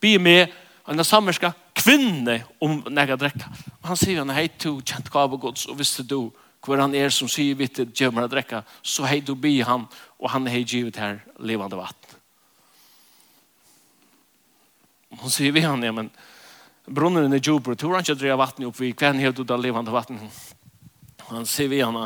blir 0.00 0.22
med, 0.22 0.54
og 0.86 0.96
den 0.96 1.04
samverska, 1.04 1.52
kvinne 1.78 2.40
om 2.64 2.80
nega 2.90 3.16
drekka. 3.18 3.48
Og 3.80 3.88
han 3.92 3.98
sier 3.98 4.20
han, 4.20 4.34
hei 4.34 4.48
to, 4.50 4.78
kjent 4.82 5.10
gav 5.14 5.32
og 5.34 5.42
gods, 5.48 5.66
og 5.70 5.78
visste 5.80 6.04
du 6.06 6.28
hvor 6.64 6.80
han 6.82 6.94
er 6.98 7.12
som 7.14 7.30
sier 7.30 7.56
vitt, 7.56 7.78
gjør 7.96 8.12
meg 8.12 8.26
drekka, 8.32 8.64
så 8.82 9.06
hei 9.08 9.20
du 9.24 9.34
bi 9.38 9.60
han, 9.64 9.86
og 10.18 10.32
han 10.34 10.48
hei 10.50 10.64
givet 10.66 10.98
her 11.00 11.20
levande 11.38 11.78
vatten. 11.78 12.16
Hon 15.22 15.32
sier 15.32 15.54
vi 15.54 15.62
han, 15.64 15.82
ja, 15.86 15.94
men 15.94 16.10
brunnen 16.84 17.32
er 17.32 17.40
djuper, 17.40 17.78
tror 17.78 17.96
han 17.96 18.04
ikke 18.04 18.18
drev 18.20 18.40
vatten 18.42 18.66
opp, 18.68 18.76
vi 18.80 18.92
kvenn 18.92 19.22
hei 19.22 19.32
du 19.32 19.44
da 19.46 19.56
levande 19.56 19.94
vatten. 19.94 20.20
Han 21.30 21.48
sier 21.48 21.70
vi 21.72 21.80
han, 21.80 21.96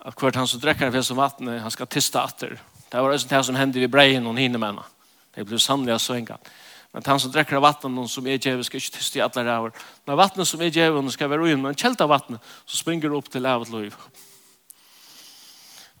at 0.00 0.16
hvert 0.16 0.38
han 0.38 0.48
som 0.48 0.62
drekker 0.62 0.92
fjell 0.94 1.04
som 1.10 1.20
vatten, 1.20 1.50
han 1.60 1.74
skal 1.74 1.90
tista 1.90 2.24
atter. 2.24 2.56
Det 2.90 3.02
var 3.02 3.12
det 3.12 3.44
som 3.46 3.58
hendte 3.58 3.82
vi 3.82 3.90
breien 3.90 4.26
og 4.26 4.38
hinne 4.38 4.58
menna. 4.58 4.86
Det 5.34 5.44
ble 5.46 5.60
sannlig 5.62 5.98
så 6.02 6.16
enkelt. 6.16 6.48
Men 6.92 7.06
han 7.06 7.20
som 7.22 7.30
drekker 7.30 7.56
av 7.56 7.62
vattnet 7.62 8.10
som 8.10 8.26
er 8.26 8.40
djevel 8.40 8.64
skal 8.66 8.80
ikke 8.82 8.96
tyste 8.96 9.20
i 9.20 9.22
alle 9.22 9.44
ræver. 9.46 9.74
Men 10.06 10.18
vatten 10.18 10.46
som 10.46 10.62
er 10.62 10.72
djevel 10.74 11.10
skal 11.14 11.30
være 11.30 11.46
uen, 11.46 11.62
men 11.62 11.78
kjelt 11.78 12.00
av 12.02 12.10
vatten, 12.10 12.40
så 12.66 12.80
springer 12.80 13.14
opp 13.14 13.30
til 13.30 13.46
lavet 13.46 13.70
liv. 13.70 13.94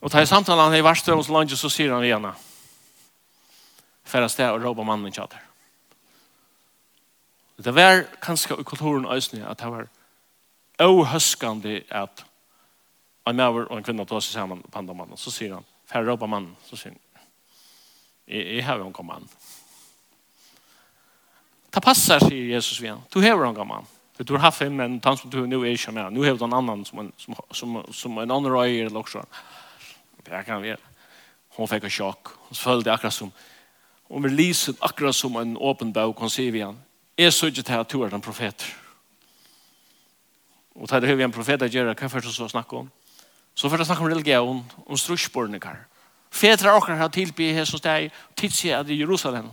Og 0.00 0.10
tar 0.10 0.24
i 0.24 0.30
samtalen 0.30 0.64
han 0.64 0.74
i 0.74 0.80
i 0.80 0.86
varstrømens 0.86 1.28
landet 1.30 1.60
så 1.60 1.70
sier 1.70 1.92
han 1.94 2.04
igjen 2.06 2.30
færre 4.10 4.28
sted 4.32 4.50
og 4.50 4.64
råba 4.64 4.82
mannen 4.82 5.12
kjater. 5.14 5.38
Det 7.60 7.74
var 7.76 8.06
kanskje 8.24 8.56
i 8.58 8.64
kulturen 8.66 9.06
øsne 9.06 9.44
at 9.46 9.60
det 9.60 9.68
var 9.70 9.86
ohøskande 10.80 11.82
at 11.90 12.24
en 13.28 13.36
maver 13.36 13.68
og 13.68 13.76
en 13.76 13.84
kvinne 13.84 14.06
tog 14.08 14.22
seg 14.24 14.40
sammen 14.40 14.62
på 14.64 14.78
andre 14.80 14.96
mannen. 14.96 15.20
Så 15.20 15.30
sier 15.30 15.54
han, 15.54 15.66
færre 15.86 16.08
råba 16.08 16.26
mannen, 16.26 16.56
så 16.66 16.76
sier 16.76 16.96
han, 16.96 17.26
jeg, 18.26 18.64
har 18.64 18.78
jo 18.78 18.86
en 18.88 18.96
kommand. 18.96 19.28
Det 21.70 21.80
passar, 21.80 22.18
sig 22.18 22.48
Jesus 22.48 22.80
vi. 22.80 22.92
Du 23.08 23.20
har 23.20 23.44
en 23.44 23.54
gammal. 23.54 23.84
Du 24.16 24.32
har 24.32 24.40
haft 24.40 24.60
en 24.62 24.76
men 24.76 25.00
han 25.04 25.16
som 25.16 25.30
du 25.30 25.46
nu 25.46 25.72
är 25.72 25.76
kär 25.76 25.92
med. 25.92 26.12
Nu 26.12 26.20
har 26.20 26.36
du 26.36 26.44
en 26.44 26.52
annan 26.52 26.84
som 26.84 26.98
en, 26.98 27.12
som, 27.16 27.34
som, 27.50 27.84
som 27.92 28.18
en 28.18 28.30
annan 28.30 28.52
röjer 28.52 28.86
eller 28.86 28.98
också. 28.98 29.26
Det 30.22 30.42
kan 30.46 30.62
vi 30.62 30.76
Hon 31.48 31.68
fick 31.68 31.84
en 31.84 31.90
chock. 31.90 32.26
Hon 32.26 32.54
följde 32.54 32.92
akkurat 32.92 33.14
som 33.14 33.32
hon 34.02 34.22
vill 34.22 34.32
lysa 34.32 34.72
akkurat 34.78 35.16
som 35.16 35.36
en 35.36 35.56
öppen 35.56 35.92
bok. 35.92 36.18
Hon 36.18 36.30
vi 36.36 36.58
igen. 36.58 36.78
Jag 37.16 37.32
såg 37.32 37.52
det 37.52 37.68
här 37.68 37.78
att 37.78 37.88
du 37.88 38.04
är 38.04 38.14
en 38.14 38.20
profet. 38.20 38.64
Och 40.74 40.88
det 40.88 40.94
här 40.94 41.06
har 41.06 41.14
vi 41.14 41.22
en 41.22 41.32
profet 41.32 41.62
att 41.62 41.72
göra. 41.72 41.94
Kan 41.94 42.10
jag 42.12 42.24
så 42.24 42.48
snacka 42.48 42.76
om? 42.76 42.90
Så 43.54 43.70
för 43.70 43.78
att 43.78 43.86
snacka 43.86 44.02
om 44.02 44.08
religion. 44.08 44.64
Om 44.86 44.98
strusbornikar. 44.98 45.86
Fetra 46.30 46.76
och 46.76 46.86
har 46.86 47.08
tillbe 47.08 47.52
här 47.52 47.64
som 47.64 47.78
steg. 47.78 48.12
Tidsi 48.34 48.68
i 48.68 48.94
Jerusalem. 48.94 49.48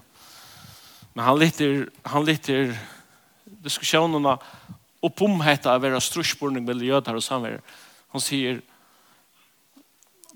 Men 1.18 1.26
han 1.26 1.40
lytter, 1.40 1.90
han 2.02 2.26
lytter 2.26 2.78
diskussionerna 3.44 4.36
opp 5.02 5.22
om 5.26 5.40
detta 5.42 5.72
av 5.74 5.82
være 5.82 5.98
strussborning 6.02 6.66
med 6.66 6.84
jøder 6.86 7.16
och 7.18 7.24
samver. 7.24 7.62
Han 8.14 8.22
säger 8.22 8.62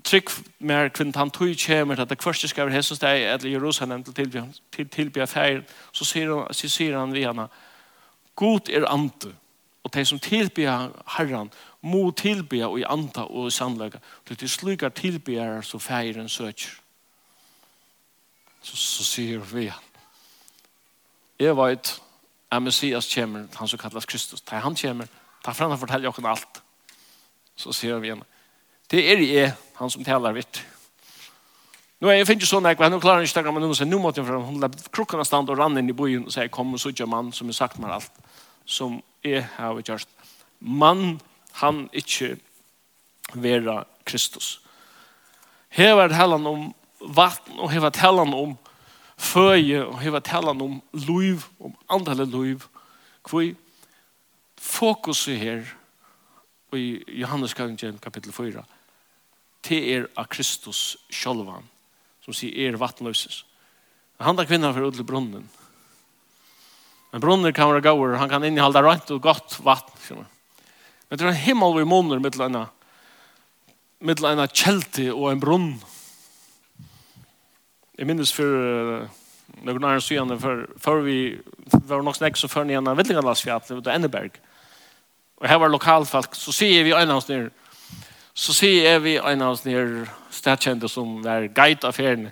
Trygg 0.02 0.28
mer 0.58 0.88
kvinnant 0.88 1.16
han 1.16 1.30
tog 1.30 1.54
kommer 1.66 2.00
att 2.00 2.08
det 2.08 2.22
första 2.22 2.48
ska 2.48 2.64
vara 2.64 2.74
Jesus 2.74 2.98
där 2.98 3.14
eller 3.14 3.48
Jerusalem 3.48 4.04
till 4.04 4.12
tillbjörn 4.12 4.52
till 4.70 4.88
tillbjörn 4.88 5.26
feir. 5.26 5.62
så 5.92 6.04
sier 6.04 6.28
han 6.28 6.54
så 6.54 6.68
sier 6.68 6.96
han 6.96 7.12
vid 7.12 7.26
henne 7.26 7.48
God 8.34 8.68
er 8.68 8.84
ante 8.84 9.28
och 9.82 9.90
de 9.90 10.04
som 10.04 10.18
tillbjör 10.18 10.90
Herren 11.06 11.50
må 11.80 12.12
tillbjör 12.12 12.68
och 12.68 12.80
i 12.80 12.84
anta 12.84 13.24
och 13.24 13.46
i 13.46 13.50
sannlägga 13.50 14.00
till 14.24 14.36
de 14.36 14.48
slukar 14.48 14.90
tillbjör 14.90 15.62
så 15.62 15.78
färgen 15.78 16.28
søker. 16.28 16.70
så, 18.62 18.76
så 18.76 19.04
sier 19.04 19.38
vi 19.38 19.68
henne 19.68 19.91
Jeg 21.42 21.56
vet 21.58 21.96
at 22.52 22.62
Messias 22.62 23.08
kommer, 23.14 23.46
han 23.56 23.68
som 23.68 23.78
kallas 23.78 24.06
Kristus. 24.06 24.40
Da 24.40 24.60
han 24.62 24.76
kommer, 24.76 25.08
da 25.44 25.52
får 25.52 25.72
han 25.72 25.78
fortelle 25.78 26.08
oss 26.08 26.20
alt. 26.24 26.62
Så 27.56 27.72
sier 27.72 27.98
vi 27.98 28.10
igjen. 28.10 28.22
Det 28.90 29.02
er 29.10 29.22
jeg, 29.24 29.54
han 29.78 29.90
som 29.90 30.04
taler 30.04 30.36
vitt. 30.36 30.62
Nå 32.00 32.10
er 32.10 32.20
jeg 32.20 32.28
finner 32.28 32.46
sånn, 32.46 32.66
jeg 32.66 32.90
nå 32.90 32.98
klarer 33.02 33.26
ikke 33.26 33.42
det, 33.42 33.54
men 33.54 33.62
nå 33.66 33.74
sier 33.74 33.88
nå 33.88 33.98
måtte 34.02 34.20
jeg 34.20 34.28
fram. 34.28 34.46
Hun 34.46 34.62
lær 34.62 34.74
krukkene 34.94 35.24
stand 35.26 35.50
og 35.50 35.58
rann 35.58 35.78
inn 35.78 35.90
i 35.90 35.96
byen 35.96 36.26
og 36.26 36.34
sier, 36.34 36.50
kom 36.50 36.74
og 36.74 36.82
sutja 36.82 37.06
mann 37.06 37.30
som 37.34 37.50
har 37.50 37.58
sagt 37.58 37.78
meg 37.82 37.94
alt, 37.94 38.24
som 38.66 39.00
jeg 39.24 39.44
har 39.56 39.78
gjort. 39.86 40.08
Mann, 40.60 41.20
han 41.62 41.86
ikke 41.92 42.36
vera 43.34 43.82
Kristus. 44.06 44.60
Her 45.72 45.94
var 45.98 46.10
det 46.10 46.18
talan 46.18 46.46
om 46.46 46.68
vatten 47.00 47.58
og 47.58 47.72
hever 47.72 47.94
talan 47.94 48.34
om 48.34 48.52
vatten 48.52 48.71
føje 49.22 49.84
og 49.86 50.00
heva 50.02 50.20
talan 50.24 50.60
om 50.64 50.80
liv, 50.92 51.46
om 51.62 51.74
andre 51.88 52.26
liv. 52.26 52.66
Kvoi 53.22 53.54
fokus 54.58 55.26
er 55.28 55.38
her 55.38 55.62
i 56.76 57.02
Johannes 57.20 57.54
kapitel 57.54 58.32
4 58.32 58.64
til 59.62 59.88
er 59.94 60.06
av 60.18 60.26
Kristus 60.32 60.96
sjálvan 61.12 61.66
som 62.22 62.34
sier 62.34 62.70
er 62.70 62.78
vattenløses. 62.78 63.42
Han 64.22 64.38
tar 64.38 64.46
kvinna 64.46 64.70
for 64.74 64.86
utle 64.86 65.06
brunnen. 65.06 65.48
Men 67.12 67.22
brunnen 67.22 67.54
kan 67.54 67.68
være 67.68 67.82
gauer, 67.84 68.16
han 68.16 68.30
kan 68.30 68.44
innehalda 68.46 68.82
rent 68.84 69.10
og 69.10 69.22
godt 69.24 69.58
vatten. 69.64 70.22
Men 71.08 71.18
det 71.18 71.26
er 71.26 71.32
en 71.32 71.44
himmel 71.44 71.74
vi 71.80 71.88
måneder 71.88 72.22
mittel 72.22 72.46
enn 72.46 72.60
mittel 74.02 74.46
kjelte 74.54 75.10
og 75.12 75.32
en 75.32 75.42
brunn. 75.42 75.72
Jeg 77.98 78.08
minnes 78.08 78.32
for 78.32 78.44
uh, 78.46 79.08
noen 79.66 79.84
annen 79.84 80.00
søgjene, 80.00 80.38
for 80.40 80.64
for 80.80 81.02
vi 81.04 81.18
var 81.88 82.02
nok 82.02 82.16
snakk 82.16 82.38
som 82.40 82.48
før 82.48 82.64
ni 82.64 82.76
en 82.78 82.88
Villingalandsfjall, 82.88 83.60
det 83.68 83.78
var 83.84 83.94
Enneberg. 83.94 84.38
Og 85.42 85.48
her 85.48 85.58
var 85.60 85.68
lokalfolk, 85.68 86.34
så 86.38 86.54
sier 86.54 86.84
vi 86.86 86.94
en 86.96 87.10
av 87.10 87.20
oss 87.20 87.28
nere, 87.28 87.50
så 88.34 88.54
sier 88.56 89.02
vi 89.04 89.16
en 89.18 89.42
av 89.42 89.56
oss 89.56 89.64
nere 89.66 90.06
stedkjente 90.32 90.88
som 90.88 91.18
var 91.24 91.48
guide 91.52 91.84
av 91.84 91.96
ferien. 91.96 92.30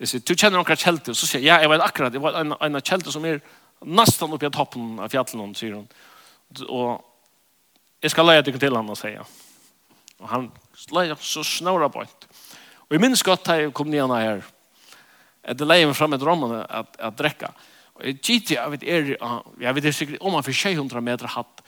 Jeg 0.00 0.10
sier, 0.10 0.24
du 0.24 0.34
kjenner 0.34 0.58
noen 0.58 0.78
kjelte? 0.78 1.14
Så 1.14 1.26
sier 1.26 1.42
jeg, 1.42 1.50
ja, 1.50 1.60
jeg 1.62 1.70
vet 1.70 1.84
akkurat, 1.84 2.12
det 2.14 2.22
var 2.22 2.40
en, 2.40 2.56
en 2.58 2.78
av 2.78 2.82
kjelter 2.82 3.14
som 3.14 3.26
er 3.28 3.42
nesten 3.84 4.34
oppe 4.34 4.48
i 4.48 4.54
toppen 4.54 4.98
av 5.02 5.12
fjallet, 5.12 5.58
sier 5.58 5.76
hun. 5.76 5.86
Og 6.66 6.98
jeg 8.02 8.14
skal 8.14 8.26
leie 8.30 8.42
dere 8.42 8.60
til 8.62 8.76
han 8.78 8.90
og 8.90 8.98
sier. 8.98 9.26
Og 10.18 10.30
han 10.32 10.50
leie 10.94 11.16
så 11.22 11.44
snåra 11.46 11.90
på 11.92 12.02
Og 12.02 12.94
jeg 12.94 13.00
minns 13.00 13.22
godt 13.22 13.46
da 13.46 13.58
jeg 13.58 13.74
kom 13.74 13.90
ned 13.90 14.08
her, 14.14 14.42
det 15.56 15.68
leie 15.68 15.86
meg 15.88 15.96
fram 15.96 16.12
et 16.16 16.24
rommene 16.24 16.60
at, 16.64 16.96
at 17.00 17.16
drekka. 17.16 17.52
Og 17.98 18.04
jeg 18.04 18.18
gitt 18.20 18.52
jeg 18.54 18.72
vet 18.74 18.84
er, 18.84 19.14
jeg 19.60 19.76
vet 19.76 19.88
er 19.88 19.96
sikkert 19.96 20.20
om 20.22 20.36
man 20.36 20.44
for 20.46 20.52
600 20.54 21.04
meter 21.04 21.32
hatt. 21.32 21.62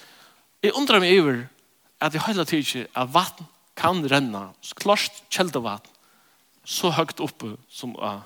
Jeg 0.60 0.76
undrar 0.76 1.00
meg 1.00 1.16
over 1.20 1.40
at 2.00 2.14
jeg 2.14 2.24
heller 2.26 2.48
tidsi 2.48 2.84
at 2.84 3.12
vatten 3.12 3.48
kan 3.80 4.02
renna, 4.04 4.50
klart 4.76 5.22
kjeldevatten, 5.32 5.92
så 6.64 6.90
høyt 6.92 7.20
oppe 7.24 7.54
som 7.72 7.94
uh, 7.96 8.20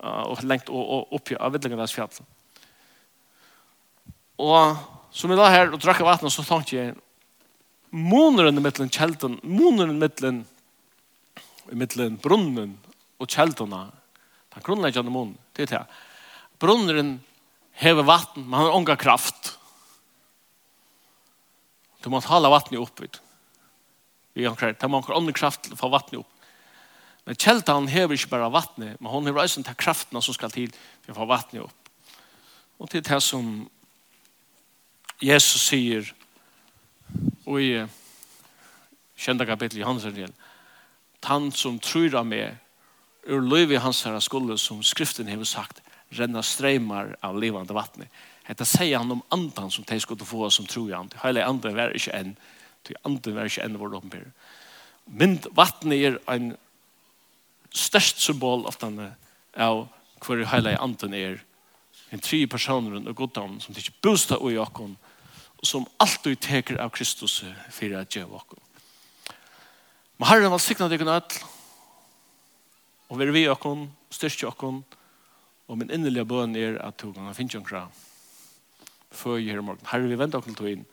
uh, 0.00 0.22
og 0.32 0.40
lengt 0.48 0.70
og, 0.72 0.80
og 0.80 1.18
oppi 1.18 1.36
av 1.36 1.52
Vidlingarnas 1.52 1.92
fjall. 1.92 2.10
Og 4.40 4.78
som 5.12 5.30
jeg 5.30 5.38
la 5.38 5.50
her 5.52 5.74
og 5.74 5.80
drakk 5.82 6.00
av 6.00 6.08
vatten, 6.14 6.32
så 6.32 6.44
tenkte 6.46 6.78
jeg 6.78 6.94
moneren 7.92 8.56
i 8.56 8.64
mittlen 8.64 8.90
kjelten, 8.90 9.36
moneren 9.44 9.98
i 9.98 10.00
mittlen 10.00 10.40
i 11.70 11.78
mittlen 11.78 12.16
brunnen 12.20 12.74
og 13.22 13.30
kjeltene, 13.30 13.86
Den 14.54 14.64
grunnleggende 14.66 15.12
munnen, 15.12 15.38
det 15.56 15.66
er 15.66 15.72
det. 15.76 15.82
Brunneren 16.60 17.16
hever 17.72 18.06
vatten, 18.06 18.44
men 18.44 18.58
han 18.58 18.68
har 18.68 18.76
unga 18.76 18.96
kraft. 18.96 19.58
Du 22.02 22.10
måste 22.10 22.32
hålla 22.32 22.50
vattnet 22.50 22.80
uppe. 22.80 23.08
Vi 24.32 24.44
har 24.44 24.54
krävt, 24.54 24.80
det 24.80 24.86
har 24.86 24.94
ongar 24.94 25.16
ongar 25.16 25.32
kraft 25.32 25.78
för 25.78 25.88
vattnet 25.88 26.20
opp. 26.20 26.28
Men 27.24 27.36
kjeltan 27.38 27.86
hever 27.86 28.16
ikke 28.16 28.32
bare 28.32 28.50
vattnet, 28.50 29.00
men 29.00 29.10
hon 29.10 29.26
hever 29.26 29.44
også 29.44 29.62
den 29.62 29.78
kraften 29.78 30.22
som 30.22 30.34
skal 30.34 30.50
til 30.50 30.72
for 31.04 31.14
å 31.14 31.20
få 31.20 31.28
vattnet 31.30 31.62
opp. 31.62 31.90
Og 32.82 32.90
det 32.90 33.04
er 33.04 33.14
det 33.14 33.20
som 33.22 33.52
Jesus 35.22 35.68
sier 35.68 36.08
og 37.46 37.60
i 37.60 37.84
kjente 39.22 39.46
kapittel 39.46 39.82
i 39.82 39.86
hans 39.86 40.02
del, 40.02 40.32
han 41.22 41.52
som 41.54 41.78
tror 41.78 42.16
av 42.18 42.26
meg, 42.26 42.56
ur 43.22 43.42
liv 43.42 43.72
i 43.72 43.80
hans 43.80 44.04
herra 44.04 44.20
skulle, 44.20 44.58
som 44.58 44.82
skriften 44.82 45.28
har 45.28 45.44
sagt, 45.44 45.82
renna 46.10 46.42
streimar 46.42 47.16
av 47.20 47.38
livande 47.40 47.74
vattnet. 47.74 48.08
Hetta 48.44 48.66
sier 48.66 48.98
han 48.98 49.12
om 49.14 49.22
andan 49.30 49.70
som 49.70 49.84
de 49.86 50.00
skulle 50.00 50.26
få 50.26 50.50
som 50.50 50.66
tror 50.66 50.90
han. 50.92 51.08
Det 51.08 51.22
hele 51.22 51.44
anden 51.46 51.76
var 51.76 51.94
ikke 51.94 52.12
en. 52.18 52.36
Det 52.82 52.96
anden 53.06 53.36
var 53.36 53.46
ikke 53.46 53.62
en 53.62 53.78
vår 53.78 53.94
åpenbære. 54.00 54.32
Men 55.06 55.38
vattnet 55.54 56.04
er 56.04 56.18
en 56.30 56.52
størst 57.72 58.20
symbol 58.20 58.66
av 58.66 58.76
denne 58.80 59.14
av 59.56 59.86
hver 60.22 60.44
hele 60.52 60.76
anden 60.78 61.14
er 61.14 61.40
en 62.12 62.20
tre 62.20 62.44
personer 62.46 63.00
og 63.08 63.16
goddom 63.16 63.58
som 63.60 63.74
ikke 63.76 63.94
bostad 64.04 64.42
i 64.50 64.58
okken 64.60 64.96
og 65.62 65.66
som 65.66 65.86
alltid 66.02 66.40
teker 66.42 66.80
av 66.82 66.90
Kristus 66.90 67.40
for 67.70 67.96
at 67.96 68.10
gjøre 68.12 68.38
okken. 68.42 68.58
Men 70.18 70.28
herren 70.28 70.52
var 70.52 70.62
sikna 70.62 70.88
deg 70.90 71.04
nødt 71.06 71.38
Og 73.12 73.18
vi 73.20 73.26
er 73.26 73.34
vi 73.34 73.42
okken, 73.52 73.90
styrke 74.08 74.46
okken, 74.48 74.78
og 75.68 75.76
min 75.78 75.90
innelige 75.92 76.24
bøn 76.24 76.56
er 76.56 76.78
at 76.80 76.96
to 76.96 77.10
ganger 77.12 77.36
finnes 77.36 77.54
jo 77.54 77.60
krav. 77.60 77.92
før 79.12 79.36
jeg 79.36 79.50
her 79.52 79.58
i 79.58 79.62
morgen. 79.62 79.86
Herre, 79.90 80.08
vi 80.08 80.18
venter 80.18 80.38
okken 80.38 80.54
til 80.54 80.66
inn. 80.66 80.86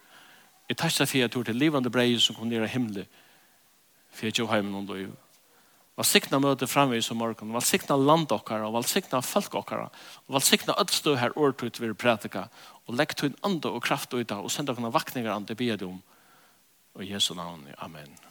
Jeg 0.67 0.77
tar 0.77 0.89
seg 0.91 1.08
for 1.08 1.17
jeg 1.17 1.32
tror 1.32 1.43
til 1.43 1.55
livende 1.55 1.89
brei 1.89 2.19
som 2.19 2.36
kommer 2.36 2.51
ned 2.51 2.63
av 2.63 2.67
himmelen. 2.67 3.08
for 4.12 4.25
jeg 4.25 4.34
ikke 4.34 4.53
hjemme 4.53 4.71
noen 4.71 4.88
liv. 4.88 5.15
Valsikna 5.97 6.39
møte 6.39 6.67
fremme 6.67 6.97
i 6.97 7.01
som 7.01 7.17
morgen, 7.17 7.53
valsikna 7.53 7.95
land 7.95 8.32
okkara, 8.32 8.67
og 8.67 8.73
valsikna 8.73 9.21
folk 9.21 9.55
okkara, 9.55 9.89
og 10.27 10.34
valsikna 10.34 10.75
ødstå 10.79 11.15
her 11.15 11.38
årtut 11.38 11.79
vi 11.79 11.93
prætika, 11.93 12.49
og 12.88 12.95
legg 12.95 13.15
tøyn 13.15 13.36
ande 13.43 13.69
og 13.69 13.84
kraft 13.84 14.13
uta, 14.13 14.36
og 14.36 14.51
send 14.51 14.69
okkara 14.69 14.89
vakningar 14.89 15.36
ande 15.36 15.55
bedom. 15.55 16.01
og 16.95 17.10
Jesu 17.10 17.34
navn, 17.34 17.67
Amen. 17.77 18.28